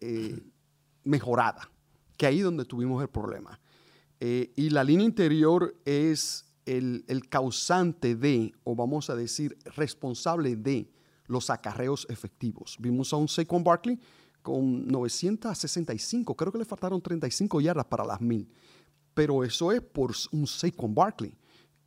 mejorada, 1.03 1.69
que 2.15 2.25
ahí 2.25 2.39
es 2.39 2.43
donde 2.43 2.65
tuvimos 2.65 3.01
el 3.01 3.09
problema. 3.09 3.59
Y 4.19 4.69
la 4.69 4.83
línea 4.83 5.05
interior 5.05 5.75
es 5.83 6.45
el, 6.65 7.03
el 7.07 7.27
causante 7.27 8.15
de, 8.15 8.53
o 8.63 8.75
vamos 8.75 9.09
a 9.09 9.15
decir, 9.15 9.57
responsable 9.75 10.55
de 10.55 10.91
los 11.25 11.49
acarreos 11.49 12.05
efectivos. 12.09 12.77
Vimos 12.79 13.11
a 13.13 13.15
un 13.15 13.27
Saquon 13.27 13.63
Barkley 13.63 13.99
con 14.41 14.87
965, 14.87 16.35
creo 16.35 16.51
que 16.51 16.57
le 16.57 16.65
faltaron 16.65 17.01
35 17.01 17.61
yardas 17.61 17.85
para 17.85 18.05
las 18.05 18.21
1000. 18.21 18.47
Pero 19.13 19.43
eso 19.43 19.71
es 19.71 19.81
por 19.81 20.13
un 20.31 20.47
Saquon 20.47 20.95
Barkley. 20.95 21.35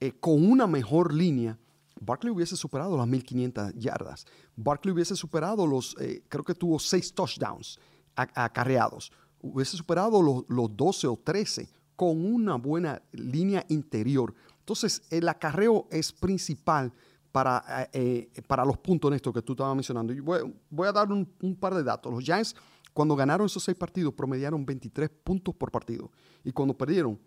Eh, 0.00 0.12
con 0.20 0.50
una 0.50 0.66
mejor 0.66 1.12
línea, 1.12 1.58
Barkley 2.00 2.32
hubiese 2.32 2.56
superado 2.56 2.96
las 2.96 3.06
1500 3.06 3.74
yardas. 3.76 4.26
Barkley 4.56 4.92
hubiese 4.92 5.16
superado 5.16 5.66
los, 5.66 5.96
eh, 6.00 6.22
creo 6.28 6.44
que 6.44 6.54
tuvo 6.54 6.78
6 6.78 7.14
touchdowns 7.14 7.78
acarreados. 8.14 9.10
Hubiese 9.40 9.76
superado 9.76 10.22
los, 10.22 10.44
los 10.48 10.76
12 10.76 11.06
o 11.06 11.16
13 11.16 11.68
con 11.96 12.24
una 12.24 12.56
buena 12.56 13.02
línea 13.12 13.64
interior. 13.68 14.34
Entonces, 14.58 15.02
el 15.10 15.28
acarreo 15.28 15.86
es 15.90 16.12
principal 16.12 16.92
para, 17.34 17.90
eh, 17.92 18.30
eh, 18.32 18.42
para 18.42 18.64
los 18.64 18.78
puntos 18.78 19.10
en 19.10 19.18
que 19.18 19.42
tú 19.42 19.54
estabas 19.54 19.74
mencionando. 19.74 20.12
Y 20.12 20.20
voy, 20.20 20.86
a 20.86 20.92
dar 20.92 21.10
un, 21.10 21.28
un 21.42 21.56
par 21.56 21.74
de 21.74 21.82
datos. 21.82 22.12
Los 22.12 22.22
Giants, 22.22 22.54
cuando 22.92 23.16
ganaron 23.16 23.46
esos 23.46 23.64
seis 23.64 23.76
partidos, 23.76 24.14
promediaron 24.14 24.64
23 24.64 25.10
puntos 25.24 25.52
por 25.52 25.72
partido. 25.72 26.12
Y 26.44 26.52
cuando 26.52 26.78
perdieron, 26.78 27.18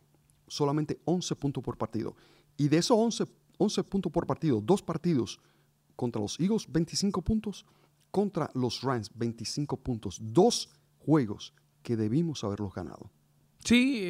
solamente 0.48 1.02
11 1.04 1.36
puntos 1.36 1.62
por 1.62 1.78
partido. 1.78 2.16
Y 2.56 2.70
de 2.70 2.78
esos 2.78 2.98
11, 2.98 3.26
11 3.58 3.84
puntos 3.84 4.10
por 4.10 4.26
partido, 4.26 4.62
dos 4.62 4.82
partidos 4.82 5.42
contra 5.98 6.22
los 6.22 6.40
Eagles, 6.40 6.72
25 6.72 7.22
puntos, 7.22 7.66
contra 8.10 8.50
los 8.54 8.84
Rams, 8.84 9.12
25 9.14 9.76
puntos. 9.76 10.20
Dos 10.22 10.70
juegos 11.00 11.54
que 11.84 11.98
debimos 11.98 12.46
haberlos 12.46 12.74
ganado. 12.74 13.12
Sí, 13.62 14.08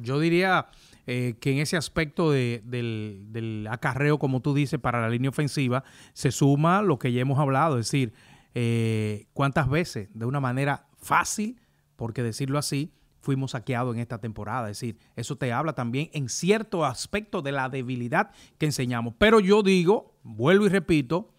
yo 0.00 0.18
diría 0.18 0.66
eh, 1.06 1.36
que 1.40 1.52
en 1.52 1.58
ese 1.58 1.76
aspecto 1.76 2.32
del, 2.32 3.68
acarreo, 3.70 4.18
como 4.18 4.40
tú 4.40 4.54
dices, 4.54 4.80
para 4.80 5.00
la 5.00 5.08
línea 5.08 5.30
ofensiva, 5.30 5.84
se 6.12 6.32
suma 6.32 6.82
lo 6.82 6.98
que 6.98 7.12
ya 7.12 7.20
hemos 7.20 7.38
hablado, 7.38 7.78
es 7.78 7.86
decir, 7.86 8.12
eh, 8.54 9.26
cuántas 9.32 9.68
veces 9.68 10.08
de 10.14 10.26
una 10.26 10.40
manera 10.40 10.88
fácil, 10.98 11.60
porque 11.94 12.22
decirlo 12.22 12.58
así, 12.58 12.92
fuimos 13.20 13.52
saqueados 13.52 13.94
en 13.94 14.00
esta 14.00 14.18
temporada. 14.18 14.70
Es 14.70 14.80
decir, 14.80 14.98
eso 15.14 15.36
te 15.36 15.52
habla 15.52 15.74
también 15.74 16.10
en 16.12 16.28
cierto 16.28 16.84
aspecto 16.84 17.42
de 17.42 17.52
la 17.52 17.68
debilidad 17.68 18.30
que 18.58 18.66
enseñamos. 18.66 19.14
Pero 19.18 19.40
yo 19.40 19.62
digo, 19.62 20.16
vuelvo 20.22 20.66
y 20.66 20.68
repito, 20.68 21.34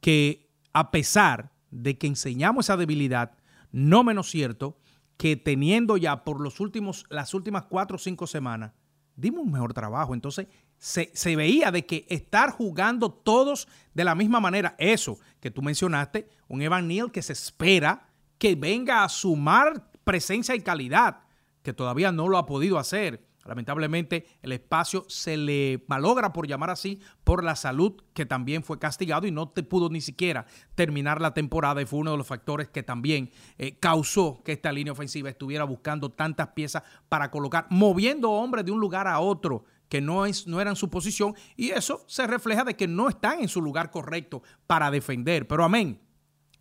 que 0.00 0.50
a 0.72 0.90
pesar 0.90 1.52
de 1.70 1.98
que 1.98 2.06
enseñamos 2.06 2.66
esa 2.66 2.76
debilidad, 2.76 3.32
no 3.72 4.04
menos 4.04 4.30
cierto 4.30 4.78
que 5.20 5.36
teniendo 5.36 5.98
ya 5.98 6.24
por 6.24 6.40
los 6.40 6.60
últimos, 6.60 7.04
las 7.10 7.34
últimas 7.34 7.66
cuatro 7.66 7.96
o 7.96 7.98
cinco 7.98 8.26
semanas, 8.26 8.72
dimos 9.16 9.44
un 9.44 9.52
mejor 9.52 9.74
trabajo. 9.74 10.14
Entonces, 10.14 10.46
se, 10.78 11.10
se, 11.12 11.36
veía 11.36 11.70
de 11.70 11.84
que 11.84 12.06
estar 12.08 12.52
jugando 12.52 13.12
todos 13.12 13.68
de 13.92 14.04
la 14.04 14.14
misma 14.14 14.40
manera, 14.40 14.74
eso 14.78 15.18
que 15.38 15.50
tú 15.50 15.60
mencionaste, 15.60 16.26
un 16.48 16.62
Evan 16.62 16.88
Neal 16.88 17.12
que 17.12 17.20
se 17.20 17.34
espera 17.34 18.08
que 18.38 18.54
venga 18.54 19.04
a 19.04 19.10
sumar 19.10 19.90
presencia 20.04 20.54
y 20.54 20.62
calidad, 20.62 21.18
que 21.62 21.74
todavía 21.74 22.12
no 22.12 22.26
lo 22.26 22.38
ha 22.38 22.46
podido 22.46 22.78
hacer. 22.78 23.22
Lamentablemente 23.44 24.26
el 24.42 24.52
espacio 24.52 25.06
se 25.08 25.36
le 25.36 25.82
malogra, 25.88 26.32
por 26.32 26.46
llamar 26.46 26.70
así, 26.70 27.00
por 27.24 27.42
la 27.42 27.56
salud 27.56 27.94
que 28.12 28.26
también 28.26 28.62
fue 28.62 28.78
castigado 28.78 29.26
y 29.26 29.30
no 29.30 29.48
te 29.48 29.62
pudo 29.62 29.88
ni 29.88 30.00
siquiera 30.00 30.46
terminar 30.74 31.20
la 31.20 31.32
temporada 31.32 31.80
y 31.80 31.86
fue 31.86 32.00
uno 32.00 32.10
de 32.10 32.18
los 32.18 32.26
factores 32.26 32.68
que 32.68 32.82
también 32.82 33.30
eh, 33.56 33.78
causó 33.78 34.42
que 34.44 34.52
esta 34.52 34.72
línea 34.72 34.92
ofensiva 34.92 35.30
estuviera 35.30 35.64
buscando 35.64 36.10
tantas 36.10 36.48
piezas 36.48 36.82
para 37.08 37.30
colocar, 37.30 37.66
moviendo 37.70 38.30
hombres 38.30 38.64
de 38.64 38.72
un 38.72 38.80
lugar 38.80 39.08
a 39.08 39.20
otro 39.20 39.64
que 39.88 40.00
no, 40.00 40.26
es, 40.26 40.46
no 40.46 40.60
eran 40.60 40.76
su 40.76 40.90
posición 40.90 41.34
y 41.56 41.70
eso 41.70 42.04
se 42.06 42.26
refleja 42.26 42.64
de 42.64 42.76
que 42.76 42.86
no 42.86 43.08
están 43.08 43.40
en 43.40 43.48
su 43.48 43.62
lugar 43.62 43.90
correcto 43.90 44.42
para 44.66 44.90
defender. 44.90 45.48
Pero 45.48 45.64
amén, 45.64 46.00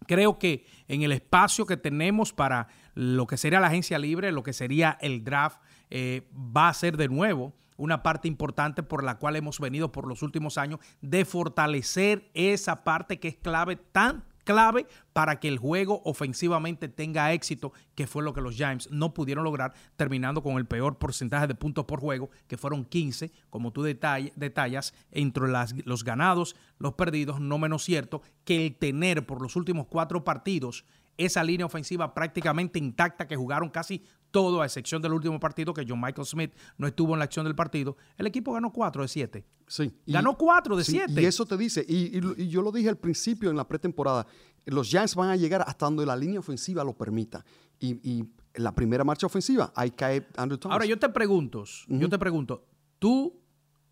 creo 0.08 0.40
que 0.40 0.66
en 0.88 1.04
el 1.04 1.12
espacio 1.12 1.66
que 1.66 1.78
tenemos 1.78 2.34
para 2.34 2.68
lo 2.96 3.28
que 3.28 3.38
sería 3.38 3.60
la 3.60 3.68
agencia 3.68 4.00
libre, 4.00 4.32
lo 4.32 4.44
que 4.44 4.54
sería 4.54 4.98
el 5.02 5.24
draft, 5.24 5.60
eh, 5.90 6.28
va 6.34 6.70
a 6.70 6.74
ser 6.74 6.98
de 6.98 7.08
nuevo 7.08 7.54
una 7.78 8.04
parte 8.04 8.28
importante 8.28 8.84
por 8.84 9.04
la 9.04 9.18
cual 9.18 9.38
hemos 9.38 9.60
venido 9.60 9.92
por 9.92 10.06
los 10.06 10.22
últimos 10.22 10.58
años 10.58 10.80
de 11.02 11.24
fortalecer 11.24 12.30
esa 12.34 12.84
parte 12.84 13.20
que 13.20 13.30
es 13.30 13.36
clave, 13.38 13.78
tan 13.78 14.26
clave 14.50 14.88
para 15.14 15.40
que 15.40 15.48
el 15.48 15.60
juego 15.60 16.02
ofensivamente 16.06 16.90
tenga 16.90 17.32
éxito, 17.34 17.72
que 17.94 18.08
fue 18.08 18.24
lo 18.24 18.34
que 18.34 18.42
los 18.42 18.56
Giants 18.56 18.90
no 18.90 19.14
pudieron 19.14 19.44
lograr, 19.44 19.76
terminando 19.96 20.42
con 20.42 20.58
el 20.58 20.66
peor 20.66 20.98
porcentaje 20.98 21.46
de 21.46 21.54
puntos 21.54 21.86
por 21.86 22.00
juego, 22.00 22.32
que 22.48 22.58
fueron 22.58 22.84
15, 22.84 23.32
como 23.52 23.72
tú 23.72 23.84
detallas, 23.84 24.94
entre 25.12 25.44
los 25.86 26.04
ganados, 26.04 26.56
los 26.80 26.96
perdidos, 26.96 27.40
no 27.40 27.60
menos 27.60 27.84
cierto 27.84 28.24
que 28.44 28.66
el 28.66 28.76
tener 28.76 29.26
por 29.26 29.42
los 29.42 29.56
últimos 29.56 29.86
cuatro 29.86 30.24
partidos 30.24 30.84
esa 31.20 31.44
línea 31.44 31.66
ofensiva 31.66 32.14
prácticamente 32.14 32.80
intacta 32.80 33.28
que 33.28 33.36
jugaron 33.36 33.70
casi 33.70 34.04
todo, 34.32 34.62
a 34.62 34.66
excepción 34.66 35.02
del 35.02 35.14
último 35.14 35.40
partido 35.40 35.74
que 35.74 35.86
John 35.88 36.00
Michael 36.00 36.26
Smith 36.26 36.54
no 36.78 36.88
estuvo 36.88 37.14
en 37.14 37.20
la 37.20 37.26
acción 37.26 37.46
del 37.46 37.56
partido. 37.56 37.98
El 38.18 38.26
equipo 38.28 38.54
ganó 38.54 38.72
4 38.72 39.02
de 39.02 39.08
7. 39.08 39.46
Sí. 39.68 39.94
Ganó 40.08 40.38
4 40.38 40.78
de 40.78 40.84
7. 40.84 41.22
y 41.22 41.26
eso 41.26 41.46
te 41.46 41.58
dice, 41.58 41.86
y, 41.88 42.48
yo 42.48 42.62
lo 42.62 42.72
dije 42.72 42.88
al 42.88 42.98
principio 42.98 43.50
en 43.50 43.58
la 43.58 43.68
pretemporada, 43.68 44.26
los 44.66 44.88
Giants 44.88 45.16
van 45.16 45.30
a 45.30 45.36
llegar 45.36 45.64
hasta 45.68 45.86
donde 45.86 46.06
la 46.06 46.16
línea 46.16 46.40
ofensiva 46.40 46.84
lo 46.84 46.96
permita. 46.96 47.44
Y, 47.80 48.20
en 48.52 48.64
la 48.64 48.74
primera 48.74 49.04
marcha 49.04 49.28
ofensiva, 49.28 49.72
ahí 49.76 49.92
cae 49.92 50.26
Andrew 50.38 50.58
Thomas. 50.58 50.74
Ahora 50.74 50.86
yo 50.86 50.98
te 50.98 51.10
pregunto, 51.10 51.66
yo 51.88 52.10
te 52.10 52.18
pregunto, 52.18 52.66
¿tú 52.98 53.39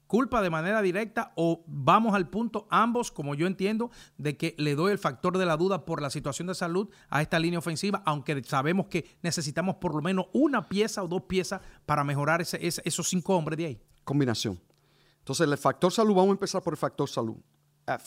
culpa 0.07 0.41
de 0.41 0.49
manera 0.49 0.81
directa 0.81 1.33
o 1.35 1.63
vamos 1.67 2.15
al 2.15 2.29
punto 2.29 2.67
ambos, 2.69 3.11
como 3.11 3.35
yo 3.35 3.45
entiendo, 3.45 3.91
de 4.17 4.37
que 4.37 4.55
le 4.57 4.75
doy 4.75 4.91
el 4.91 4.97
factor 4.97 5.37
de 5.37 5.45
la 5.45 5.57
duda 5.57 5.85
por 5.85 6.01
la 6.01 6.09
situación 6.09 6.47
de 6.47 6.55
salud 6.55 6.89
a 7.09 7.21
esta 7.21 7.39
línea 7.39 7.59
ofensiva, 7.59 8.01
aunque 8.05 8.41
sabemos 8.43 8.87
que 8.87 9.05
necesitamos 9.21 9.75
por 9.75 9.93
lo 9.93 10.01
menos 10.01 10.27
una 10.33 10.67
pieza 10.67 11.03
o 11.03 11.07
dos 11.07 11.23
piezas 11.23 11.61
para 11.85 12.03
mejorar 12.03 12.41
ese, 12.41 12.59
esos 12.61 13.07
cinco 13.07 13.35
hombres 13.35 13.57
de 13.57 13.65
ahí. 13.65 13.81
Combinación. 14.03 14.59
Entonces, 15.19 15.47
el 15.47 15.57
factor 15.57 15.91
salud, 15.91 16.15
vamos 16.15 16.29
a 16.29 16.31
empezar 16.31 16.63
por 16.63 16.73
el 16.73 16.77
factor 16.77 17.09
salud. 17.09 17.35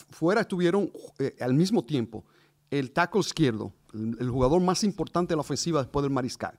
Fuera 0.09 0.41
estuvieron 0.41 0.91
eh, 1.19 1.35
al 1.39 1.53
mismo 1.53 1.83
tiempo 1.83 2.23
el 2.71 2.91
tackle 2.91 3.19
izquierdo, 3.19 3.73
el, 3.93 4.29
jugador 4.29 4.61
más 4.61 4.83
importante 4.83 5.33
de 5.33 5.35
la 5.35 5.41
ofensiva 5.41 5.81
después 5.81 6.03
del 6.03 6.11
mariscal, 6.11 6.57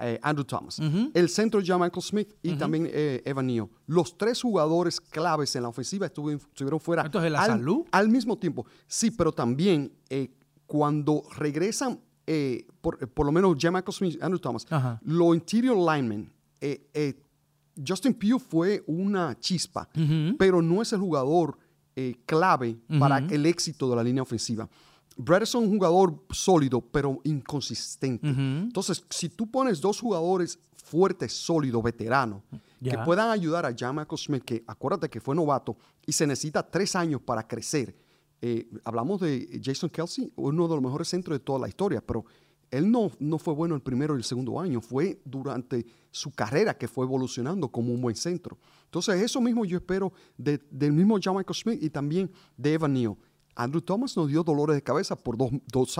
eh, 0.00 0.18
Andrew 0.22 0.44
Thomas. 0.44 0.80
El 1.12 1.28
centro 1.28 1.60
ya 1.60 1.76
Michael 1.76 2.02
Smith 2.02 2.34
y 2.42 2.54
también 2.54 2.88
eh, 2.90 3.22
Evan 3.24 3.46
Neal. 3.46 3.68
Los 3.86 4.16
tres 4.16 4.40
jugadores 4.40 5.00
claves 5.00 5.54
en 5.56 5.62
la 5.62 5.68
ofensiva 5.68 6.06
estuvieron, 6.06 6.80
fuera. 6.80 7.02
Entonces, 7.04 7.30
¿la 7.30 7.42
al, 7.42 7.50
salud? 7.50 7.84
Al 7.90 8.08
mismo 8.08 8.38
tiempo. 8.38 8.66
Sí, 8.86 9.10
pero 9.10 9.32
también 9.32 9.92
eh, 10.08 10.30
cuando 10.66 11.24
regresan, 11.36 12.00
por, 12.80 13.26
lo 13.26 13.32
menos 13.32 13.58
ya 13.58 13.70
Michael 13.70 13.92
Smith 13.92 14.22
Andrew 14.22 14.38
Thomas, 14.38 14.66
los 15.02 15.34
interior 15.34 15.76
linemen, 15.76 16.32
Justin 17.86 18.14
Pugh 18.14 18.40
fue 18.40 18.82
una 18.86 19.38
chispa, 19.38 19.88
pero 20.38 20.62
no 20.62 20.80
es 20.80 20.92
el 20.92 21.00
jugador 21.00 21.58
clave 22.24 22.78
para 22.98 23.18
el 23.18 23.44
éxito 23.44 23.90
de 23.90 23.96
la 23.96 24.02
línea 24.02 24.22
ofensiva. 24.22 24.68
Brett 25.16 25.42
es 25.42 25.54
un 25.54 25.68
jugador 25.68 26.22
sólido, 26.30 26.80
pero 26.80 27.20
inconsistente. 27.24 28.26
Entonces, 28.28 29.04
si 29.10 29.28
tú 29.28 29.50
pones 29.50 29.80
dos 29.80 30.00
jugadores 30.00 30.58
fuertes, 30.74 31.32
sólidos, 31.32 31.82
veteranos, 31.82 32.42
que 32.82 32.98
puedan 32.98 33.30
ayudar 33.30 33.64
a 33.64 33.74
Jama 33.76 34.06
Smith, 34.16 34.42
que 34.44 34.62
acuérdate 34.66 35.08
que 35.08 35.20
fue 35.20 35.34
novato 35.34 35.76
y 36.04 36.12
se 36.12 36.26
necesita 36.26 36.62
tres 36.62 36.96
años 36.96 37.20
para 37.20 37.46
crecer. 37.46 37.94
Eh, 38.40 38.68
hablamos 38.84 39.20
de 39.20 39.60
Jason 39.62 39.88
Kelsey, 39.88 40.32
uno 40.36 40.66
de 40.66 40.74
los 40.74 40.82
mejores 40.82 41.08
centros 41.08 41.38
de 41.38 41.44
toda 41.44 41.60
la 41.60 41.68
historia, 41.68 42.00
pero 42.04 42.24
él 42.72 42.90
no, 42.90 43.10
no 43.20 43.38
fue 43.38 43.54
bueno 43.54 43.74
el 43.74 43.82
primero 43.82 44.14
y 44.14 44.18
el 44.18 44.24
segundo 44.24 44.58
año, 44.58 44.80
fue 44.80 45.20
durante 45.24 45.86
su 46.10 46.32
carrera 46.32 46.76
que 46.76 46.88
fue 46.88 47.04
evolucionando 47.04 47.68
como 47.68 47.92
un 47.92 48.00
buen 48.00 48.16
centro. 48.16 48.58
Entonces, 48.86 49.22
eso 49.22 49.40
mismo 49.40 49.64
yo 49.64 49.76
espero 49.76 50.12
del 50.36 50.92
mismo 50.92 51.18
John 51.22 51.44
Smith 51.52 51.82
y 51.82 51.90
también 51.90 52.30
de 52.56 52.72
Evan 52.72 52.94
Neal. 52.94 53.16
Andrew 53.54 53.82
Thomas 53.82 54.16
nos 54.16 54.28
dio 54.28 54.42
dolores 54.42 54.76
de 54.76 54.82
cabeza 54.82 55.16
por 55.16 55.36
dos, 55.36 55.50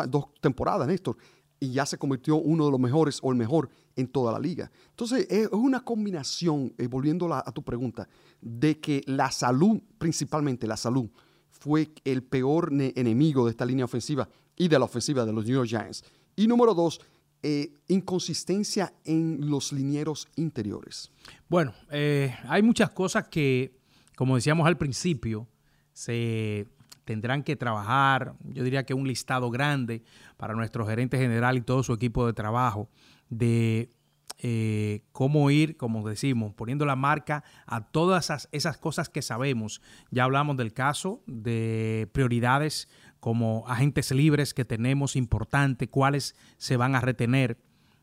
dos, 0.08 0.28
temporadas, 0.40 0.88
Néstor, 0.88 1.16
y 1.60 1.70
ya 1.70 1.86
se 1.86 1.98
convirtió 1.98 2.36
uno 2.36 2.64
de 2.64 2.70
los 2.72 2.80
mejores 2.80 3.18
o 3.22 3.30
el 3.30 3.38
mejor 3.38 3.68
en 3.94 4.08
toda 4.08 4.32
la 4.32 4.38
liga. 4.38 4.70
Entonces, 4.90 5.26
es 5.30 5.48
una 5.52 5.84
combinación, 5.84 6.74
eh, 6.76 6.88
volviendo 6.88 7.32
a, 7.32 7.44
tu 7.52 7.62
pregunta, 7.62 8.08
de 8.40 8.80
que 8.80 9.02
la 9.06 9.30
salud, 9.30 9.80
principalmente 9.98 10.66
la 10.66 10.76
salud, 10.76 11.08
fue 11.48 11.92
el 12.04 12.24
peor 12.24 12.72
enemigo 12.72 13.44
de 13.44 13.52
esta 13.52 13.64
línea 13.64 13.84
ofensiva 13.84 14.28
y 14.56 14.66
de 14.66 14.78
la 14.78 14.86
ofensiva 14.86 15.24
de 15.24 15.32
los 15.32 15.44
New 15.44 15.54
York 15.54 15.68
Giants. 15.68 16.02
Y 16.34 16.48
número 16.48 16.74
dos, 16.74 17.00
eh, 17.44 17.74
inconsistencia 17.88 18.94
en 19.04 19.50
los 19.50 19.72
linieros 19.72 20.28
interiores. 20.36 21.10
Bueno, 21.48 21.74
eh, 21.90 22.34
hay 22.44 22.62
muchas 22.62 22.90
cosas 22.90 23.28
que, 23.28 23.78
como 24.16 24.36
decíamos 24.36 24.66
al 24.66 24.78
principio, 24.78 25.48
se 25.92 26.68
tendrán 27.12 27.42
que 27.42 27.56
trabajar, 27.56 28.36
yo 28.42 28.64
diría 28.64 28.86
que 28.86 28.94
un 28.94 29.06
listado 29.06 29.50
grande 29.50 30.02
para 30.38 30.54
nuestro 30.54 30.86
gerente 30.86 31.18
general 31.18 31.58
y 31.58 31.60
todo 31.60 31.82
su 31.82 31.92
equipo 31.92 32.26
de 32.26 32.32
trabajo 32.32 32.88
de 33.28 33.90
eh, 34.38 35.02
cómo 35.12 35.50
ir, 35.50 35.76
como 35.76 36.08
decimos, 36.08 36.54
poniendo 36.54 36.86
la 36.86 36.96
marca 36.96 37.44
a 37.66 37.82
todas 37.82 38.24
esas, 38.24 38.48
esas, 38.50 38.78
cosas 38.78 39.10
que 39.10 39.20
sabemos. 39.20 39.82
Ya 40.10 40.24
hablamos 40.24 40.56
del 40.56 40.72
caso 40.72 41.22
de 41.26 42.08
prioridades 42.12 42.88
como 43.20 43.64
agentes 43.68 44.10
libres 44.10 44.54
que 44.54 44.64
tenemos 44.64 45.14
importante, 45.14 45.90
cuáles 45.90 46.34
se 46.56 46.78
van 46.78 46.94
a 46.94 47.00
retener, 47.02 47.58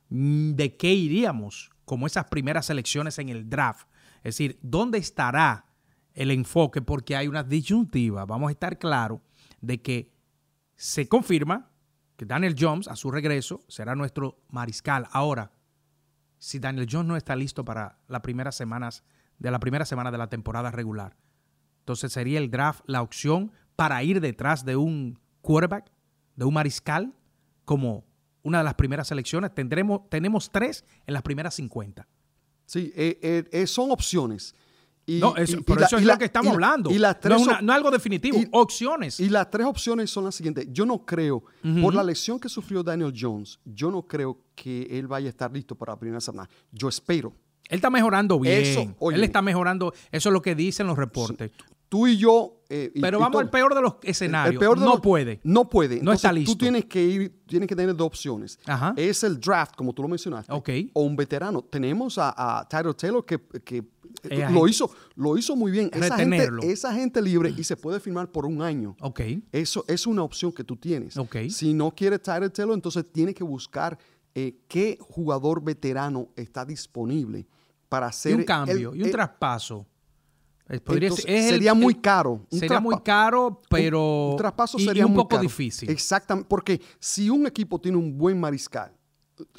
mm, 0.09 0.51
de 0.51 0.77
qué 0.77 0.93
iríamos 0.93 1.71
como 1.83 2.05
esas 2.05 2.25
primeras 2.25 2.69
elecciones 2.69 3.17
en 3.17 3.29
el 3.29 3.49
draft. 3.49 3.87
Es 4.17 4.35
decir, 4.35 4.59
¿dónde 4.61 4.99
estará 4.99 5.65
el 6.19 6.31
enfoque 6.31 6.81
porque 6.81 7.15
hay 7.15 7.29
una 7.29 7.43
disyuntiva. 7.43 8.25
Vamos 8.25 8.49
a 8.49 8.51
estar 8.51 8.77
claros 8.77 9.21
de 9.61 9.81
que 9.81 10.11
se 10.75 11.07
confirma 11.07 11.71
que 12.17 12.25
Daniel 12.25 12.57
Jones 12.59 12.89
a 12.89 12.97
su 12.97 13.09
regreso 13.09 13.63
será 13.69 13.95
nuestro 13.95 14.37
mariscal. 14.49 15.07
Ahora, 15.11 15.53
si 16.37 16.59
Daniel 16.59 16.87
Jones 16.91 17.07
no 17.07 17.15
está 17.15 17.37
listo 17.37 17.63
para 17.63 17.99
las 18.09 18.19
primeras 18.19 18.55
semanas 18.55 19.05
de 19.37 19.49
la 19.49 19.61
primera 19.61 19.85
semana 19.85 20.11
de 20.11 20.17
la 20.17 20.27
temporada 20.27 20.71
regular, 20.71 21.15
entonces 21.79 22.11
sería 22.11 22.37
el 22.37 22.51
draft 22.51 22.81
la 22.85 23.01
opción 23.01 23.53
para 23.77 24.03
ir 24.03 24.19
detrás 24.19 24.65
de 24.65 24.75
un 24.75 25.17
quarterback, 25.39 25.89
de 26.35 26.43
un 26.43 26.53
mariscal, 26.53 27.13
como 27.63 28.03
una 28.43 28.57
de 28.57 28.65
las 28.65 28.73
primeras 28.73 29.07
selecciones. 29.07 29.55
Tendremos, 29.55 30.09
tenemos 30.09 30.51
tres 30.51 30.83
en 31.07 31.13
las 31.13 31.23
primeras 31.23 31.55
50. 31.55 32.05
Sí, 32.65 32.91
eh, 32.93 33.47
eh, 33.53 33.67
son 33.67 33.89
opciones. 33.91 34.53
No, 35.19 35.33
por 35.65 35.81
eso 35.81 35.97
es 35.97 36.05
lo 36.05 36.17
que 36.17 36.25
estamos 36.25 36.53
hablando. 36.53 36.91
Y 36.91 36.97
las 36.97 37.19
tres 37.19 37.41
no, 37.45 37.51
es 37.51 37.69
algo 37.69 37.91
definitivo, 37.91 38.39
opciones. 38.51 39.19
Y 39.19 39.29
las 39.29 39.49
tres 39.49 39.65
opciones 39.65 40.09
son 40.09 40.25
las 40.25 40.35
siguientes. 40.35 40.67
Yo 40.71 40.85
no 40.85 41.05
creo, 41.05 41.43
por 41.81 41.93
la 41.93 42.03
lesión 42.03 42.39
que 42.39 42.49
sufrió 42.49 42.83
Daniel 42.83 43.13
Jones, 43.17 43.59
yo 43.65 43.91
no 43.91 44.03
creo 44.03 44.39
que 44.55 44.83
él 44.91 45.07
vaya 45.07 45.27
a 45.27 45.29
estar 45.29 45.51
listo 45.51 45.75
para 45.75 45.93
la 45.93 45.99
primera 45.99 46.21
semana. 46.21 46.49
Yo 46.71 46.89
espero. 46.89 47.33
Él 47.69 47.75
está 47.75 47.89
mejorando 47.89 48.39
bien. 48.39 48.95
él 49.11 49.23
está 49.23 49.41
mejorando. 49.41 49.93
Eso 50.11 50.29
es 50.29 50.33
lo 50.33 50.41
que 50.41 50.55
dicen 50.55 50.87
los 50.87 50.97
reportes. 50.97 51.51
Tú 51.89 52.07
y 52.07 52.17
yo. 52.17 52.55
Eh, 52.71 52.91
Pero 53.01 53.19
vamos 53.19 53.41
al 53.41 53.49
peor 53.49 53.73
de 53.73 53.81
los 53.81 53.95
escenarios. 54.03 54.59
peor 54.59 54.77
no 54.77 55.01
puede. 55.01 55.39
No 55.43 55.67
puede. 55.67 56.01
No 56.01 56.13
está 56.13 56.31
listo. 56.31 56.53
Tú 56.53 56.57
tienes 56.57 56.85
que 56.85 57.03
ir, 57.03 57.41
tienes 57.47 57.67
que 57.67 57.75
tener 57.75 57.95
dos 57.95 58.07
opciones. 58.07 58.59
Es 58.95 59.23
el 59.23 59.39
draft, 59.39 59.75
como 59.75 59.91
tú 59.93 60.03
lo 60.03 60.07
mencionaste. 60.07 60.53
O 60.93 61.01
un 61.01 61.15
veterano. 61.15 61.63
Tenemos 61.63 62.17
a, 62.17 62.59
a 62.59 62.67
Tyler 62.69 62.93
Taylor 62.93 63.25
que, 63.25 63.39
que 63.63 63.83
eh, 64.23 64.47
lo, 64.51 64.67
hizo, 64.67 64.91
lo 65.15 65.37
hizo 65.37 65.55
muy 65.55 65.71
bien. 65.71 65.89
Esa 65.93 66.17
gente, 66.17 66.49
esa 66.63 66.93
gente, 66.93 67.21
libre 67.21 67.53
y 67.55 67.63
se 67.63 67.75
puede 67.75 67.99
firmar 67.99 68.31
por 68.31 68.45
un 68.45 68.61
año. 68.61 68.95
Ok. 69.01 69.21
Eso 69.51 69.83
es 69.87 70.05
una 70.07 70.23
opción 70.23 70.51
que 70.51 70.63
tú 70.63 70.75
tienes. 70.75 71.15
Si 71.49 71.73
no 71.73 71.91
quiere 71.91 72.19
Tyler 72.19 72.49
Taylor, 72.49 72.75
entonces 72.75 73.05
tiene 73.11 73.33
que 73.33 73.43
buscar 73.43 73.97
eh, 74.35 74.59
qué 74.67 74.97
jugador 75.01 75.63
veterano 75.63 76.29
está 76.35 76.65
disponible 76.65 77.47
para 77.87 78.07
hacer. 78.07 78.35
un 78.35 78.43
cambio, 78.43 78.93
y 78.93 79.03
un 79.03 79.11
traspaso. 79.11 79.85
Sería 81.25 81.73
muy 81.73 81.95
caro. 81.95 82.45
sería 82.49 82.79
muy 82.79 82.99
caro, 83.01 83.61
pero. 83.69 84.31
Un, 84.31 84.37
traspaso 84.37 84.77
sería 84.77 85.05
un 85.05 85.15
poco 85.15 85.37
difícil. 85.37 85.89
Exactamente. 85.89 86.47
Porque 86.47 86.81
si 86.99 87.29
un 87.29 87.47
equipo 87.47 87.79
tiene 87.79 87.97
un 87.97 88.17
buen 88.17 88.39
mariscal, 88.39 88.91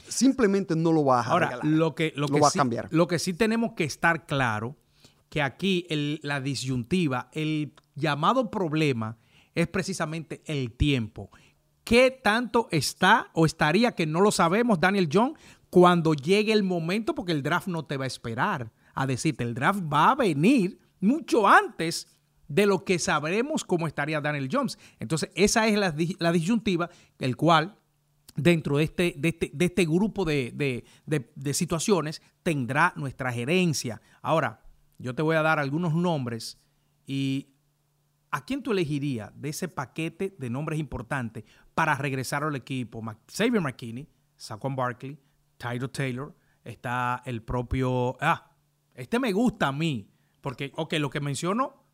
simplemente 0.08 0.76
no 0.76 0.92
lo 0.92 1.04
va 1.04 1.20
a 1.20 1.24
Ahora, 1.24 1.58
lo 1.62 1.94
que, 1.94 2.12
lo, 2.16 2.28
que 2.28 2.40
va 2.40 2.48
a 2.48 2.52
cambiar. 2.52 2.88
Lo 2.90 3.06
que 3.08 3.18
sí 3.18 3.34
tenemos 3.34 3.72
que 3.72 3.84
estar 3.84 4.26
claro, 4.26 4.76
que 5.28 5.42
aquí 5.42 5.86
la 6.22 6.40
disyuntiva, 6.40 7.28
el 7.32 7.74
llamado 7.94 8.50
problema 8.50 9.18
es 9.54 9.66
precisamente 9.68 10.42
el 10.46 10.72
tiempo. 10.72 11.30
¿Qué 11.82 12.10
tanto 12.10 12.68
está 12.70 13.30
o 13.32 13.46
estaría 13.46 13.92
que 13.92 14.06
no 14.06 14.20
lo 14.20 14.30
sabemos, 14.30 14.78
Daniel 14.78 15.08
John, 15.12 15.34
cuando 15.70 16.14
llegue 16.14 16.52
el 16.52 16.62
momento? 16.62 17.14
Porque 17.14 17.32
el 17.32 17.42
draft 17.42 17.66
no 17.66 17.84
te 17.84 17.96
va 17.96 18.04
a 18.04 18.06
esperar 18.06 18.70
a 18.94 19.06
decirte, 19.06 19.44
el 19.44 19.54
draft 19.54 19.80
va 19.92 20.10
a 20.10 20.14
venir 20.14 20.78
mucho 21.00 21.48
antes 21.48 22.06
de 22.50 22.66
lo 22.66 22.84
que 22.84 22.98
sabremos 22.98 23.64
cómo 23.64 23.86
estaría 23.86 24.20
Daniel 24.20 24.48
Jones. 24.50 24.78
Entonces, 24.98 25.30
esa 25.36 25.68
es 25.68 25.78
la, 26.18 26.32
disyuntiva, 26.32 26.90
el 27.20 27.36
cual 27.36 27.76
dentro 28.34 28.78
de 28.78 28.84
este, 28.84 29.14
de 29.16 29.28
este, 29.28 29.50
de 29.54 29.64
este 29.66 29.84
grupo 29.84 30.24
de, 30.24 30.84
situaciones 31.52 32.20
tendrá 32.42 32.92
nuestra 32.96 33.32
gerencia. 33.32 34.02
Ahora, 34.20 34.62
yo 34.98 35.14
te 35.14 35.22
voy 35.22 35.36
a 35.36 35.42
dar 35.42 35.60
algunos 35.60 35.94
nombres 35.94 36.58
y 37.06 37.54
¿a 38.32 38.44
quién 38.44 38.62
tú 38.62 38.72
elegirías 38.72 39.30
de 39.40 39.50
ese 39.50 39.68
paquete 39.68 40.34
de 40.36 40.50
nombres 40.50 40.80
importantes 40.80 41.44
para 41.72 41.94
regresar 41.94 42.42
al 42.42 42.56
equipo? 42.56 43.00
Xavier 43.32 43.62
McKinney, 43.62 44.08
Saquon 44.36 44.74
Barkley, 44.74 45.16
Tyler 45.56 45.88
Taylor, 45.88 46.34
está 46.64 47.22
el 47.24 47.42
propio... 47.42 48.16
Ah, 48.20 48.50
este 48.92 49.20
me 49.20 49.32
gusta 49.32 49.68
a 49.68 49.72
mí, 49.72 50.09
porque, 50.40 50.72
ok, 50.76 50.94
lo 50.94 51.10
que 51.10 51.20
menciono 51.20 51.84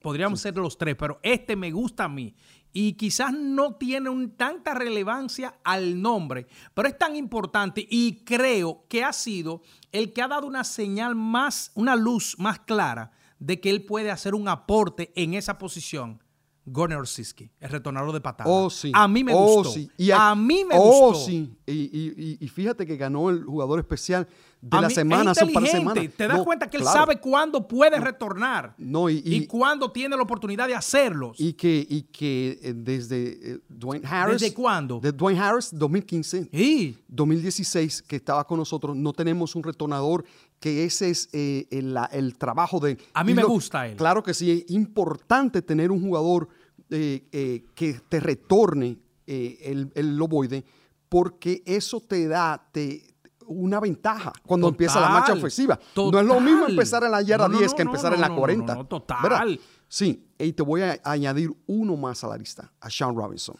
podríamos 0.00 0.40
ser 0.40 0.56
los 0.56 0.76
tres, 0.76 0.96
pero 0.96 1.20
este 1.22 1.56
me 1.56 1.70
gusta 1.70 2.04
a 2.04 2.08
mí 2.08 2.34
y 2.72 2.94
quizás 2.94 3.32
no 3.32 3.76
tiene 3.76 4.10
un, 4.10 4.36
tanta 4.36 4.74
relevancia 4.74 5.58
al 5.64 6.00
nombre, 6.00 6.46
pero 6.74 6.88
es 6.88 6.98
tan 6.98 7.16
importante 7.16 7.86
y 7.88 8.24
creo 8.24 8.84
que 8.88 9.04
ha 9.04 9.12
sido 9.12 9.62
el 9.92 10.12
que 10.12 10.22
ha 10.22 10.28
dado 10.28 10.46
una 10.46 10.64
señal 10.64 11.14
más, 11.14 11.70
una 11.74 11.96
luz 11.96 12.36
más 12.38 12.60
clara 12.60 13.12
de 13.38 13.60
que 13.60 13.70
él 13.70 13.84
puede 13.84 14.10
hacer 14.10 14.34
un 14.34 14.48
aporte 14.48 15.12
en 15.16 15.34
esa 15.34 15.58
posición. 15.58 16.21
Gorner 16.64 17.06
Siski, 17.06 17.50
el 17.60 17.70
retornador 17.70 18.12
de 18.12 18.20
patadas. 18.20 18.52
Oh, 18.54 18.70
sí. 18.70 18.92
A 18.94 19.08
mí 19.08 19.24
me 19.24 19.34
oh, 19.34 19.62
gustó. 19.62 19.72
Sí. 19.72 19.90
a, 20.12 20.34
mí 20.34 20.64
me 20.64 20.76
oh, 20.76 21.10
gustó. 21.10 21.26
sí. 21.26 21.56
y, 21.66 22.48
fíjate 22.48 22.86
que 22.86 22.96
ganó 22.96 23.30
el 23.30 23.44
jugador 23.44 23.80
especial 23.80 24.28
de 24.62 24.80
la 24.80 24.90
semana, 24.90 25.34
son 25.34 25.52
para 25.52 25.66
semana. 25.66 26.00
Te 26.16 26.28
das 26.28 26.40
cuenta 26.42 26.70
que 26.70 26.76
él 26.76 26.84
sabe 26.84 27.18
cuándo 27.18 27.66
puede 27.66 27.98
retornar 27.98 28.74
no, 28.78 29.10
y, 29.10 29.46
cuándo 29.46 29.90
tiene 29.90 30.16
la 30.16 30.22
oportunidad 30.22 30.68
de 30.68 30.74
hacerlos. 30.76 31.38
Y 31.40 31.54
que, 31.54 31.84
y 31.88 32.02
que 32.02 32.60
eh, 32.62 32.72
desde 32.74 33.54
eh, 33.54 33.58
Dwayne 33.68 34.06
Harris. 34.06 34.40
¿Desde 34.40 34.54
cuándo? 34.54 35.00
De 35.00 35.10
Dwayne 35.10 35.40
Harris, 35.40 35.70
2015. 35.72 36.48
¿Y? 36.52 36.96
2016, 37.08 38.02
que 38.02 38.16
estaba 38.16 38.46
con 38.46 38.58
nosotros. 38.58 38.96
No 38.96 39.12
tenemos 39.12 39.56
un 39.56 39.64
retornador, 39.64 40.24
que 40.62 40.84
ese 40.84 41.10
es 41.10 41.28
eh, 41.32 41.66
el, 41.70 42.38
trabajo 42.38 42.78
de. 42.78 42.96
A 43.14 43.24
mí 43.24 43.34
me 43.34 43.42
gusta 43.42 43.88
él. 43.88 43.96
Claro 43.96 44.22
que 44.22 44.32
sí, 44.32 44.50
es 44.50 44.70
importante 44.70 45.60
tener 45.60 45.90
un 45.90 46.00
jugador 46.00 46.48
que 46.88 48.00
te 48.08 48.20
retorne 48.20 48.98
el, 49.26 49.90
el 49.94 50.16
loboide, 50.16 50.62
porque 51.08 51.62
eso 51.64 52.00
te 52.00 52.28
da, 52.28 52.68
te, 52.70 53.12
una 53.46 53.80
ventaja 53.80 54.32
cuando 54.46 54.68
empieza 54.68 55.00
la 55.00 55.08
marcha 55.08 55.32
ofensiva. 55.32 55.78
No 55.96 56.18
es 56.18 56.26
lo 56.26 56.40
mismo 56.40 56.66
empezar 56.66 57.04
en 57.04 57.10
la 57.10 57.22
yarda 57.22 57.48
10 57.48 57.74
que 57.74 57.82
empezar 57.82 58.14
en 58.14 58.20
la 58.20 58.34
40. 58.34 58.84
total. 58.84 59.60
Sí, 59.88 60.26
y 60.38 60.52
te 60.52 60.62
voy 60.62 60.80
a 60.82 60.98
añadir 61.04 61.50
uno 61.66 61.96
más 61.96 62.24
a 62.24 62.28
la 62.28 62.36
lista, 62.38 62.72
a 62.80 62.88
Sean 62.88 63.14
Robinson, 63.14 63.56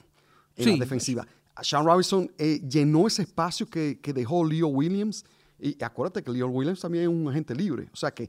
en 0.56 0.70
la 0.70 0.76
defensiva. 0.76 1.26
Sean 1.62 1.84
Robinson 1.84 2.30
eh, 2.38 2.60
llenó 2.66 3.06
ese 3.06 3.22
espacio 3.22 3.66
que, 3.66 3.98
dejó 4.02 4.44
Leo 4.44 4.68
Williams. 4.68 5.24
Y 5.62 5.82
acuérdate 5.82 6.24
que 6.24 6.32
Leo 6.32 6.48
Williams 6.48 6.80
también 6.80 7.04
es 7.04 7.08
un 7.08 7.28
agente 7.28 7.54
libre. 7.54 7.88
O 7.92 7.96
sea 7.96 8.10
que 8.10 8.28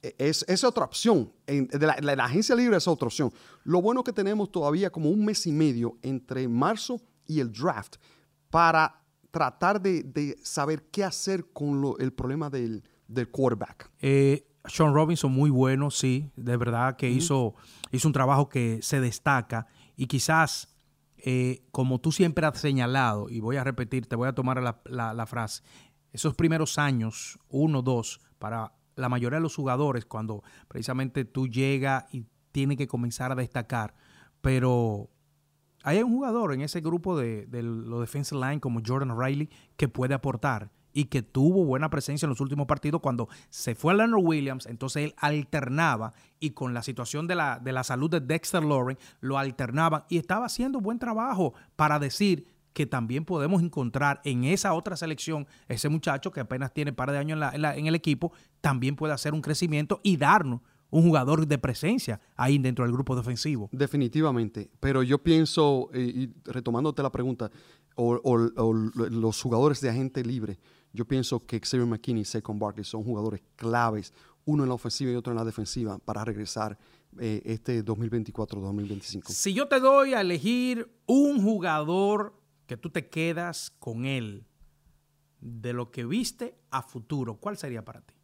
eh, 0.00 0.14
es, 0.16 0.44
es 0.46 0.62
otra 0.62 0.84
opción. 0.84 1.32
de 1.46 1.86
la, 1.86 1.96
la, 2.00 2.24
agencia 2.24 2.54
libre 2.54 2.76
es 2.76 2.86
otra 2.86 3.06
opción. 3.06 3.32
Lo 3.64 3.82
bueno 3.82 4.04
que 4.04 4.12
tenemos 4.12 4.52
todavía 4.52 4.90
como 4.90 5.10
un 5.10 5.24
mes 5.24 5.44
y 5.46 5.52
medio 5.52 5.98
entre 6.02 6.46
marzo 6.46 7.00
y 7.26 7.40
el 7.40 7.52
draft 7.52 7.96
para 8.48 9.02
tratar 9.32 9.80
de, 9.80 10.36
saber 10.44 10.84
qué 10.92 11.02
hacer 11.02 11.46
con 11.52 11.82
el 11.98 12.12
problema 12.12 12.48
del, 12.48 12.84
quarterback. 13.32 13.90
Eh, 14.00 14.46
Sean 14.66 14.94
Robinson, 14.94 15.32
muy 15.32 15.50
bueno, 15.50 15.90
sí, 15.90 16.30
de 16.36 16.56
verdad 16.56 16.96
que 16.96 17.10
hizo, 17.10 17.54
hizo 17.90 18.08
un 18.08 18.12
trabajo 18.12 18.48
que 18.48 18.78
se 18.82 19.00
destaca 19.00 19.66
y 19.96 20.06
quizás, 20.06 20.76
eh, 21.16 21.64
como 21.72 22.00
tú 22.00 22.12
siempre 22.12 22.46
has 22.46 22.60
señalado, 22.60 23.28
y 23.28 23.40
voy 23.40 23.56
a 23.56 23.64
repetir, 23.64 24.06
te 24.06 24.16
voy 24.16 24.28
a 24.28 24.34
tomar 24.34 24.62
la, 24.62 25.14
la 25.14 25.26
frase, 25.26 25.62
esos 26.12 26.34
primeros 26.34 26.78
años, 26.78 27.38
uno, 27.48 27.82
dos, 27.82 28.20
para 28.38 28.72
la 28.96 29.08
mayoría 29.08 29.38
de 29.38 29.42
los 29.42 29.56
jugadores, 29.56 30.04
cuando 30.04 30.42
precisamente 30.68 31.24
tú 31.24 31.48
llegas 31.48 32.04
y 32.12 32.26
tienes 32.52 32.76
que 32.76 32.86
comenzar 32.86 33.32
a 33.32 33.34
destacar, 33.34 33.94
pero 34.40 35.08
hay 35.82 36.02
un 36.02 36.12
jugador 36.12 36.52
en 36.52 36.60
ese 36.60 36.80
grupo 36.80 37.16
de, 37.16 37.46
los 37.50 38.00
defensive 38.00 38.40
line 38.40 38.60
como 38.60 38.80
Jordan 38.84 39.18
Riley 39.18 39.48
que 39.76 39.88
puede 39.88 40.14
aportar 40.14 40.70
y 40.92 41.06
que 41.06 41.22
tuvo 41.22 41.64
buena 41.64 41.88
presencia 41.88 42.26
en 42.26 42.30
los 42.30 42.40
últimos 42.40 42.66
partidos. 42.66 43.00
Cuando 43.00 43.28
se 43.48 43.74
fue 43.74 43.94
a 43.94 43.96
Leonard 43.96 44.22
Williams, 44.22 44.66
entonces 44.66 45.04
él 45.04 45.14
alternaba 45.16 46.12
y 46.38 46.50
con 46.50 46.74
la 46.74 46.82
situación 46.82 47.26
de 47.26 47.34
la, 47.34 47.58
de 47.58 47.72
la 47.72 47.82
salud 47.82 48.10
de 48.10 48.20
Dexter 48.20 48.62
Loring 48.62 48.98
lo 49.20 49.38
alternaban 49.38 50.04
y 50.10 50.18
estaba 50.18 50.46
haciendo 50.46 50.80
buen 50.80 50.98
trabajo 50.98 51.54
para 51.76 51.98
decir 51.98 52.46
que 52.72 52.86
también 52.86 53.24
podemos 53.24 53.62
encontrar 53.62 54.20
en 54.24 54.44
esa 54.44 54.74
otra 54.74 54.96
selección 54.96 55.46
ese 55.68 55.88
muchacho 55.88 56.30
que 56.30 56.40
apenas 56.40 56.72
tiene 56.72 56.90
un 56.90 56.96
par 56.96 57.10
de 57.10 57.18
años 57.18 57.40
en, 57.52 57.64
en 57.64 57.86
el 57.86 57.94
equipo, 57.94 58.32
también 58.60 58.96
puede 58.96 59.12
hacer 59.12 59.34
un 59.34 59.42
crecimiento 59.42 60.00
y 60.02 60.16
darnos 60.16 60.60
un 60.92 61.02
jugador 61.02 61.46
de 61.46 61.58
presencia 61.58 62.20
ahí 62.36 62.58
dentro 62.58 62.84
del 62.84 62.92
grupo 62.92 63.16
defensivo. 63.16 63.68
Definitivamente, 63.72 64.70
pero 64.78 65.02
yo 65.02 65.18
pienso, 65.18 65.88
eh, 65.92 66.00
y 66.00 66.30
retomándote 66.44 67.02
la 67.02 67.10
pregunta, 67.10 67.50
o, 67.96 68.36
los 68.36 69.42
jugadores 69.42 69.80
de 69.80 69.88
agente 69.88 70.22
libre, 70.22 70.58
yo 70.92 71.06
pienso 71.06 71.40
que 71.40 71.58
Xavier 71.58 71.88
McKinney 71.88 72.22
y 72.22 72.24
Saquon 72.26 72.58
Barkley 72.58 72.84
son 72.84 73.04
jugadores 73.04 73.42
claves, 73.56 74.12
uno 74.44 74.64
en 74.64 74.68
la 74.68 74.74
ofensiva 74.74 75.10
y 75.10 75.14
otro 75.14 75.32
en 75.32 75.38
la 75.38 75.44
defensiva, 75.44 75.98
para 75.98 76.24
regresar 76.26 76.78
eh, 77.18 77.40
este 77.46 77.82
2024-2025. 77.82 79.28
Si 79.28 79.54
yo 79.54 79.68
te 79.68 79.80
doy 79.80 80.12
a 80.12 80.20
elegir 80.20 80.90
un 81.06 81.42
jugador 81.42 82.34
que 82.72 82.76
tú 82.78 82.88
te 82.88 83.10
quedas 83.10 83.70
con 83.78 84.06
él 84.06 84.46
de 85.40 85.74
lo 85.74 85.90
que 85.90 86.06
viste 86.06 86.56
a 86.70 86.80
futuro, 86.82 87.36
¿cuál 87.36 87.58
sería 87.58 87.84
para 87.84 88.00
ti 88.00 88.14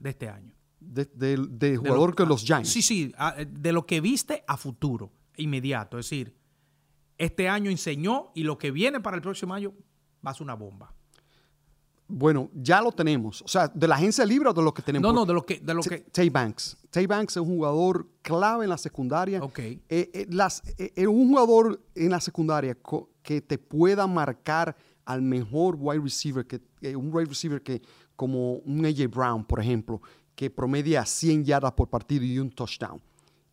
de 0.00 0.10
este 0.10 0.28
año? 0.28 0.52
de, 0.80 1.76
jugador 1.76 2.16
que 2.16 2.26
los 2.26 2.44
Giants. 2.44 2.68
Sí, 2.68 2.82
sí, 2.82 3.12
de 3.48 3.72
lo 3.72 3.86
que 3.86 4.00
viste 4.00 4.42
a 4.46 4.56
futuro, 4.56 5.12
inmediato. 5.36 5.98
Es 5.98 6.06
decir, 6.06 6.36
este 7.16 7.48
año 7.48 7.70
enseñó 7.70 8.32
y 8.34 8.42
lo 8.42 8.58
que 8.58 8.72
viene 8.72 9.00
para 9.00 9.16
el 9.16 9.22
próximo 9.22 9.54
año 9.54 9.72
va 10.24 10.32
a 10.32 10.34
ser 10.34 10.42
una 10.42 10.54
bomba. 10.54 10.92
Bueno, 12.08 12.50
ya 12.54 12.80
lo 12.80 12.92
tenemos. 12.92 13.42
O 13.42 13.48
sea, 13.48 13.66
¿de 13.68 13.88
la 13.88 13.96
agencia 13.96 14.24
libre 14.24 14.48
o 14.48 14.52
de 14.52 14.62
lo 14.62 14.72
que 14.72 14.82
tenemos? 14.82 15.06
No, 15.06 15.12
no, 15.12 15.26
de 15.26 15.32
lo 15.32 15.44
que... 15.44 15.58
De 15.58 15.74
lo 15.74 15.82
que... 15.82 16.00
Tay 16.00 16.30
Banks. 16.30 16.76
Tay 16.90 17.06
Banks 17.06 17.36
es 17.36 17.42
un 17.42 17.48
jugador 17.48 18.08
clave 18.22 18.64
en 18.64 18.70
la 18.70 18.78
secundaria. 18.78 19.42
Ok. 19.42 19.58
Eh, 19.58 19.80
eh, 19.88 20.26
las, 20.30 20.62
eh, 20.78 21.06
un 21.06 21.28
jugador 21.28 21.80
en 21.94 22.10
la 22.10 22.20
secundaria 22.20 22.76
que 23.22 23.40
te 23.40 23.58
pueda 23.58 24.06
marcar 24.06 24.76
al 25.04 25.22
mejor 25.22 25.76
wide 25.78 26.00
receiver, 26.00 26.46
que, 26.46 26.60
un 26.96 27.12
wide 27.12 27.26
receiver 27.26 27.62
que 27.62 27.82
como 28.14 28.54
un 28.58 28.84
AJ 28.84 29.08
Brown, 29.08 29.44
por 29.44 29.60
ejemplo, 29.60 30.00
que 30.34 30.50
promedia 30.50 31.04
100 31.04 31.44
yardas 31.44 31.72
por 31.72 31.88
partido 31.88 32.24
y 32.24 32.38
un 32.38 32.50
touchdown, 32.50 33.00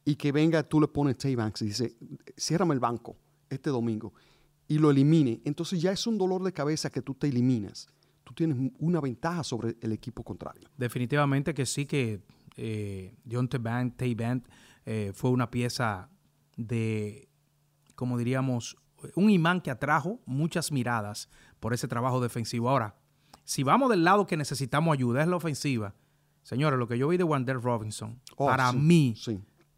y 0.03 0.15
que 0.15 0.31
venga, 0.31 0.63
tú 0.63 0.81
le 0.81 0.87
pones 0.87 1.17
Tay 1.17 1.35
Banks 1.35 1.61
y 1.61 1.65
dice, 1.65 1.95
ciérrame 2.37 2.73
el 2.73 2.79
banco 2.79 3.15
este 3.49 3.69
domingo, 3.69 4.13
y 4.67 4.79
lo 4.79 4.89
elimine, 4.89 5.41
entonces 5.45 5.81
ya 5.81 5.91
es 5.91 6.07
un 6.07 6.17
dolor 6.17 6.43
de 6.43 6.51
cabeza 6.51 6.89
que 6.89 7.01
tú 7.01 7.13
te 7.13 7.27
eliminas. 7.27 7.87
Tú 8.23 8.33
tienes 8.33 8.71
una 8.79 9.01
ventaja 9.01 9.43
sobre 9.43 9.77
el 9.81 9.91
equipo 9.91 10.23
contrario. 10.23 10.69
Definitivamente 10.77 11.53
que 11.53 11.65
sí, 11.65 11.85
que 11.85 12.21
eh, 12.55 13.15
John 13.29 13.47
Tay 13.47 14.15
Band 14.15 14.47
eh, 14.85 15.11
fue 15.13 15.29
una 15.29 15.49
pieza 15.49 16.09
de, 16.55 17.29
como 17.95 18.17
diríamos, 18.17 18.77
un 19.15 19.29
imán 19.29 19.61
que 19.61 19.71
atrajo 19.71 20.21
muchas 20.25 20.71
miradas 20.71 21.29
por 21.59 21.73
ese 21.73 21.87
trabajo 21.87 22.21
defensivo. 22.21 22.69
Ahora, 22.69 22.95
si 23.43 23.63
vamos 23.63 23.89
del 23.89 24.03
lado 24.03 24.25
que 24.25 24.37
necesitamos 24.37 24.93
ayuda, 24.93 25.21
es 25.21 25.27
la 25.27 25.35
ofensiva. 25.35 25.95
Señores, 26.43 26.79
lo 26.79 26.87
que 26.87 26.97
yo 26.97 27.07
vi 27.07 27.17
de 27.17 27.23
Wander 27.23 27.61
Robinson, 27.61 28.21
oh, 28.35 28.47
para 28.47 28.71
mí, 28.71 29.15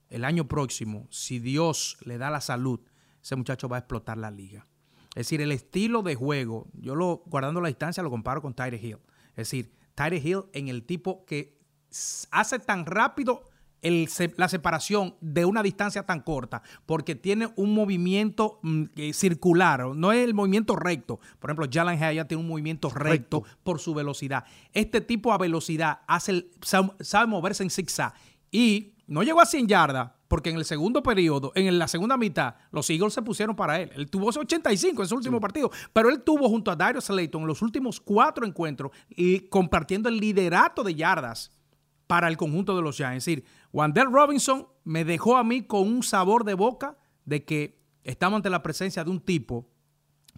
el 0.10 0.24
año 0.24 0.48
próximo, 0.48 1.08
si 1.12 1.40
Dios 1.40 1.98
le 2.02 2.18
da 2.18 2.30
la 2.30 2.42
salud, 2.42 2.80
ese 3.22 3.36
muchacho 3.36 3.70
va 3.70 3.78
a 3.78 3.80
explotar 3.80 4.18
la 4.18 4.32
liga. 4.32 4.68
Es 5.16 5.28
decir, 5.28 5.42
el 5.42 5.52
estilo 5.52 6.04
de 6.04 6.16
juego, 6.16 6.68
yo 6.74 6.94
lo, 6.94 7.24
guardando 7.26 7.62
la 7.62 7.70
distancia, 7.70 8.04
lo 8.04 8.10
comparo 8.10 8.42
con 8.42 8.54
Tyre 8.54 8.78
Hill. 8.78 8.98
Es 9.30 9.50
decir, 9.50 9.72
Tyre 9.96 10.18
Hill 10.18 10.44
en 10.54 10.68
el 10.68 10.84
tipo 10.84 11.26
que 11.26 11.58
hace 12.32 12.60
tan 12.60 12.86
rápido 12.86 13.44
la 14.38 14.50
separación 14.50 15.16
de 15.22 15.46
una 15.46 15.62
distancia 15.62 16.04
tan 16.04 16.22
corta, 16.22 16.64
porque 16.86 17.16
tiene 17.16 17.50
un 17.56 17.74
movimiento 17.74 18.60
mm, 18.64 18.86
circular, 19.14 19.86
no 19.96 20.12
es 20.12 20.24
el 20.24 20.34
movimiento 20.34 20.76
recto. 20.76 21.20
Por 21.40 21.50
ejemplo, 21.50 21.68
Jalen 21.72 22.02
Haya 22.02 22.28
tiene 22.28 22.42
un 22.42 22.50
movimiento 22.50 22.90
recto, 22.90 23.44
por 23.64 23.80
su 23.80 23.94
velocidad. 23.94 24.46
Este 24.74 25.02
tipo 25.02 25.34
a 25.34 25.38
velocidad 25.38 26.00
hace 26.08 26.48
sabe, 26.62 27.28
moverse 27.28 27.64
en 27.64 27.70
zigzag 27.70 28.14
y 28.52 28.95
no 29.08 29.24
llegó 29.24 29.42
a 29.42 29.46
100 29.46 29.68
yardas, 29.68 30.12
porque 30.28 30.50
en 30.50 30.58
el 30.58 30.66
segundo 30.66 31.04
periodo, 31.04 31.52
en 31.56 31.78
la 31.78 31.88
segunda 31.88 32.18
mitad, 32.18 32.56
los 32.72 32.90
Eagles 32.90 33.14
se 33.14 33.22
pusieron 33.22 33.56
para 33.56 33.80
él. 33.80 33.92
Él 33.96 34.10
tuvo 34.10 34.30
85 34.30 35.02
en 35.04 35.08
su 35.08 35.16
último 35.16 35.40
partido, 35.40 35.72
pero 35.94 36.10
él 36.10 36.24
tuvo 36.24 36.50
junto 36.50 36.72
a 36.72 36.76
Darius 36.76 37.06
Slayton 37.06 37.46
los 37.46 37.62
últimos 37.62 38.00
cuatro 38.00 38.46
encuentros 38.46 38.92
y 39.10 39.42
compartiendo 39.42 40.10
el 40.10 40.18
liderato 40.18 40.84
de 40.84 40.96
yardas 40.96 41.52
para 42.08 42.28
el 42.28 42.38
conjunto 42.38 42.76
de 42.76 42.82
los 42.82 42.98
Giants. 42.98 43.18
Es 43.18 43.26
decir, 43.26 43.46
Wandell 43.72 44.12
Robinson 44.12 44.68
me 44.84 45.06
dejó 45.06 45.38
a 45.38 45.44
mí 45.44 45.64
con 45.64 45.88
un 45.88 46.04
sabor 46.04 46.44
de 46.44 46.54
boca 46.54 46.98
de 47.26 47.44
que 47.46 47.80
estamos 48.04 48.38
ante 48.38 48.50
la 48.50 48.64
presencia 48.64 49.04
de 49.04 49.10
un 49.10 49.20
tipo 49.20 49.70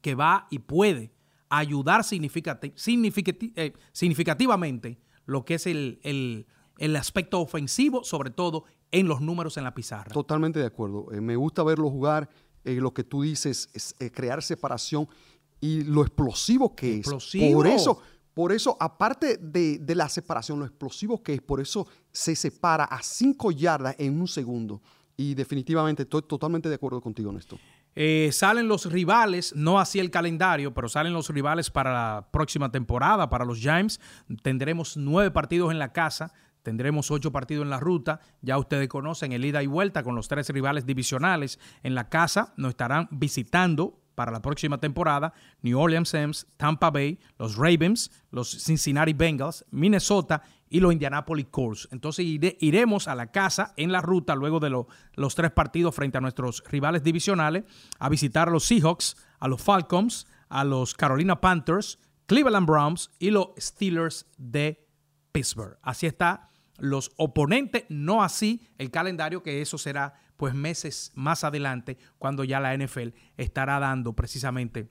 que 0.01 0.15
va 0.15 0.47
y 0.49 0.59
puede 0.59 1.11
ayudar 1.49 2.01
eh, 2.01 3.73
significativamente 3.91 4.99
lo 5.25 5.45
que 5.45 5.55
es 5.55 5.67
el, 5.67 6.47
aspecto 6.95 7.39
ofensivo, 7.39 8.03
sobre 8.03 8.29
todo 8.29 8.65
en 8.91 9.07
los 9.07 9.21
números 9.21 9.57
en 9.57 9.63
la 9.63 9.73
pizarra. 9.73 10.11
Totalmente 10.11 10.59
de 10.59 10.65
acuerdo. 10.65 11.11
Eh, 11.11 11.21
me 11.21 11.35
gusta 11.35 11.63
verlo 11.63 11.89
jugar. 11.89 12.29
Eh, 12.63 12.75
lo 12.75 12.93
que 12.93 13.03
tú 13.03 13.21
dices 13.21 13.69
es 13.73 13.95
crear 14.11 14.43
separación 14.43 15.07
y 15.59 15.83
lo 15.83 16.01
explosivo 16.01 16.75
que 16.75 16.97
explosivo. 16.97 17.45
es. 17.45 17.53
Por 17.55 17.67
eso, 17.67 18.01
por 18.33 18.51
eso, 18.51 18.77
aparte 18.79 19.37
de, 19.37 19.95
la 19.95 20.09
separación, 20.09 20.59
lo 20.59 20.65
explosivo 20.65 21.23
que 21.23 21.33
es, 21.33 21.41
por 21.41 21.59
eso 21.59 21.87
se 22.11 22.35
separa 22.35 22.83
a 22.83 23.01
cinco 23.01 23.51
yardas 23.51 23.95
en 23.97 24.19
un 24.19 24.27
segundo. 24.27 24.81
Y 25.15 25.33
definitivamente 25.33 26.03
estoy 26.03 26.21
totalmente 26.21 26.69
de 26.69 26.75
acuerdo 26.75 27.01
contigo 27.01 27.31
en 27.31 27.37
esto. 27.37 27.57
Eh, 27.95 28.29
salen 28.31 28.67
los 28.67 28.85
rivales, 28.91 29.55
no 29.55 29.79
así 29.79 29.97
el 29.97 30.11
calendario, 30.11 30.71
pero 30.71 30.87
salen 30.87 31.13
los 31.13 31.31
rivales 31.31 31.71
para 31.71 31.91
la 31.91 32.27
próxima 32.31 32.71
temporada, 32.71 33.27
para 33.27 33.43
los 33.43 33.57
Giants. 33.57 33.99
Tendremos 34.43 34.95
nueve 34.97 35.31
partidos 35.31 35.71
en 35.71 35.79
la 35.79 35.91
casa, 35.91 36.31
tendremos 36.67 37.11
ocho 37.11 37.31
partidos 37.31 37.63
en 37.63 37.69
la 37.69 37.79
ruta. 37.79 38.19
Ya 38.41 38.57
ustedes 38.57 38.89
conocen 38.89 39.31
el 39.31 39.45
ida 39.45 39.63
y 39.63 39.67
vuelta 39.67 40.03
con 40.03 40.15
los 40.15 40.27
tres 40.27 40.49
rivales 40.49 40.85
divisionales 40.85 41.61
en 41.81 41.95
la 41.95 42.09
casa. 42.09 42.53
Nos 42.57 42.71
estarán 42.71 43.07
visitando 43.09 44.01
para 44.15 44.33
la 44.33 44.41
próxima 44.41 44.77
temporada, 44.77 45.31
New 45.61 45.79
Orleans 45.79 46.09
Saints, 46.09 46.45
Tampa 46.57 46.91
Bay, 46.91 47.19
los 47.39 47.55
Ravens, 47.55 48.11
los 48.31 48.49
Cincinnati 48.49 49.13
Bengals, 49.13 49.63
Minnesota 49.71 50.41
y 50.67 50.81
los 50.81 50.91
Indianapolis 50.91 51.47
Colts. 51.49 51.87
Entonces 51.93 52.25
iremos 52.59 53.07
a 53.07 53.15
la 53.15 53.27
casa 53.27 53.73
en 53.77 53.93
la 53.93 54.01
ruta 54.01 54.35
luego 54.35 54.59
de 54.59 54.69
los 54.69 55.35
tres 55.35 55.51
partidos 55.51 55.95
frente 55.95 56.17
a 56.17 56.21
nuestros 56.21 56.65
rivales 56.69 57.01
divisionales 57.01 57.63
a 57.97 58.09
visitar 58.09 58.49
a 58.49 58.51
los 58.51 58.65
Seahawks, 58.65 59.15
a 59.39 59.47
los 59.47 59.61
Falcons, 59.61 60.27
a 60.49 60.65
los 60.65 60.95
Carolina 60.95 61.39
Panthers, 61.39 61.97
Cleveland 62.25 62.67
Browns 62.67 63.09
y 63.19 63.31
los 63.31 63.51
Steelers 63.57 64.25
de 64.37 64.85
Pittsburgh. 65.31 65.77
Así 65.81 66.07
está 66.07 66.49
los 66.77 67.11
oponentes, 67.17 67.85
no 67.89 68.23
así 68.23 68.67
el 68.77 68.91
calendario, 68.91 69.43
que 69.43 69.61
eso 69.61 69.77
será 69.77 70.15
pues 70.37 70.53
meses 70.53 71.11
más 71.15 71.43
adelante, 71.43 71.97
cuando 72.19 72.43
ya 72.43 72.59
la 72.59 72.77
NFL 72.77 73.09
estará 73.37 73.79
dando 73.79 74.13
precisamente 74.13 74.87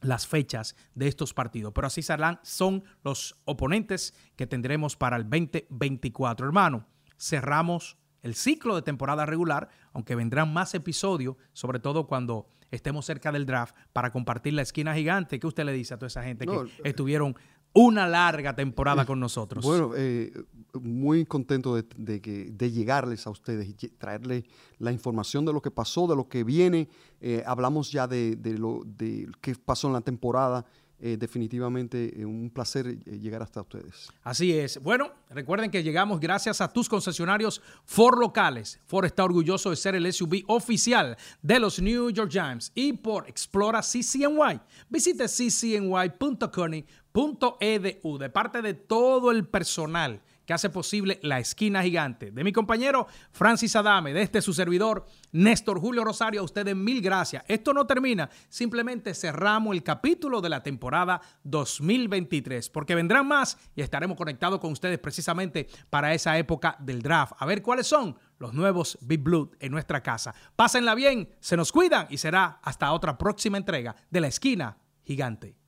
las 0.00 0.26
fechas 0.26 0.76
de 0.94 1.08
estos 1.08 1.34
partidos. 1.34 1.72
Pero 1.74 1.86
así 1.86 2.02
serán, 2.02 2.40
son 2.42 2.84
los 3.04 3.40
oponentes 3.44 4.14
que 4.36 4.46
tendremos 4.46 4.96
para 4.96 5.16
el 5.16 5.24
2024. 5.24 6.46
Hermano, 6.46 6.86
cerramos 7.18 7.98
el 8.22 8.34
ciclo 8.34 8.74
de 8.74 8.82
temporada 8.82 9.26
regular, 9.26 9.68
aunque 9.92 10.14
vendrán 10.14 10.52
más 10.52 10.74
episodios, 10.74 11.36
sobre 11.52 11.80
todo 11.80 12.06
cuando 12.06 12.48
estemos 12.70 13.06
cerca 13.06 13.32
del 13.32 13.46
draft, 13.46 13.74
para 13.92 14.10
compartir 14.10 14.52
la 14.54 14.62
esquina 14.62 14.94
gigante. 14.94 15.38
¿Qué 15.38 15.46
usted 15.46 15.64
le 15.64 15.72
dice 15.72 15.94
a 15.94 15.98
toda 15.98 16.08
esa 16.08 16.22
gente 16.22 16.46
que 16.46 16.70
estuvieron 16.84 17.36
una 17.72 18.06
larga 18.06 18.54
temporada 18.54 19.04
con 19.04 19.20
nosotros. 19.20 19.64
Bueno, 19.64 19.92
eh, 19.96 20.32
muy 20.80 21.24
contento 21.24 21.74
de, 21.76 22.20
que, 22.20 22.50
de 22.50 22.70
llegarles 22.70 23.26
a 23.26 23.30
ustedes 23.30 23.68
y 23.68 23.74
traerles 23.74 24.44
la 24.78 24.92
información 24.92 25.44
de 25.44 25.52
lo 25.52 25.60
que 25.60 25.70
pasó, 25.70 26.06
de 26.06 26.16
lo 26.16 26.28
que 26.28 26.44
viene. 26.44 26.88
Eh, 27.20 27.42
hablamos 27.46 27.90
ya 27.92 28.06
de, 28.06 28.36
de, 28.36 28.58
lo 28.58 28.82
de 28.84 29.28
qué 29.40 29.54
pasó 29.54 29.86
en 29.86 29.94
la 29.94 30.00
temporada. 30.00 30.64
Eh, 31.00 31.16
definitivamente 31.16 32.12
un 32.26 32.50
placer 32.50 32.98
llegar 33.04 33.40
hasta 33.40 33.60
ustedes. 33.60 34.08
Así 34.24 34.58
es. 34.58 34.82
Bueno, 34.82 35.12
recuerden 35.30 35.70
que 35.70 35.84
llegamos 35.84 36.18
gracias 36.18 36.60
a 36.60 36.72
tus 36.72 36.88
concesionarios 36.88 37.62
Ford 37.84 38.18
locales. 38.18 38.80
Ford 38.84 39.04
está 39.04 39.22
orgulloso 39.22 39.70
de 39.70 39.76
ser 39.76 39.94
el 39.94 40.12
SUV 40.12 40.42
oficial 40.48 41.16
de 41.40 41.60
los 41.60 41.80
New 41.80 42.10
York 42.10 42.32
Giants 42.32 42.72
y 42.74 42.94
por 42.94 43.28
Explora 43.28 43.80
CCNY. 43.80 44.60
Visite 44.90 45.28
ccny.com 45.28 46.82
.edu 47.18 48.18
de 48.18 48.30
parte 48.30 48.62
de 48.62 48.74
todo 48.74 49.30
el 49.32 49.46
personal 49.46 50.22
que 50.46 50.54
hace 50.54 50.70
posible 50.70 51.18
la 51.22 51.38
esquina 51.38 51.82
gigante. 51.82 52.30
De 52.30 52.42
mi 52.42 52.52
compañero 52.52 53.06
Francis 53.32 53.76
Adame, 53.76 54.14
de 54.14 54.22
este 54.22 54.40
su 54.40 54.54
servidor 54.54 55.04
Néstor 55.30 55.78
Julio 55.78 56.04
Rosario, 56.04 56.40
a 56.40 56.44
ustedes 56.44 56.74
mil 56.74 57.02
gracias. 57.02 57.44
Esto 57.48 57.74
no 57.74 57.86
termina, 57.86 58.30
simplemente 58.48 59.12
cerramos 59.12 59.74
el 59.74 59.82
capítulo 59.82 60.40
de 60.40 60.48
la 60.48 60.62
temporada 60.62 61.20
2023, 61.44 62.70
porque 62.70 62.94
vendrán 62.94 63.28
más 63.28 63.58
y 63.76 63.82
estaremos 63.82 64.16
conectados 64.16 64.58
con 64.58 64.72
ustedes 64.72 64.98
precisamente 64.98 65.68
para 65.90 66.14
esa 66.14 66.38
época 66.38 66.76
del 66.78 67.02
draft. 67.02 67.34
A 67.38 67.44
ver 67.44 67.60
cuáles 67.60 67.86
son 67.86 68.16
los 68.38 68.54
nuevos 68.54 68.96
Big 69.02 69.20
Blood 69.20 69.50
en 69.60 69.72
nuestra 69.72 70.02
casa. 70.02 70.34
Pásenla 70.56 70.94
bien, 70.94 71.28
se 71.40 71.58
nos 71.58 71.72
cuidan 71.72 72.06
y 72.08 72.16
será 72.16 72.58
hasta 72.62 72.92
otra 72.92 73.18
próxima 73.18 73.58
entrega 73.58 73.94
de 74.08 74.20
la 74.20 74.28
esquina 74.28 74.78
gigante. 75.04 75.67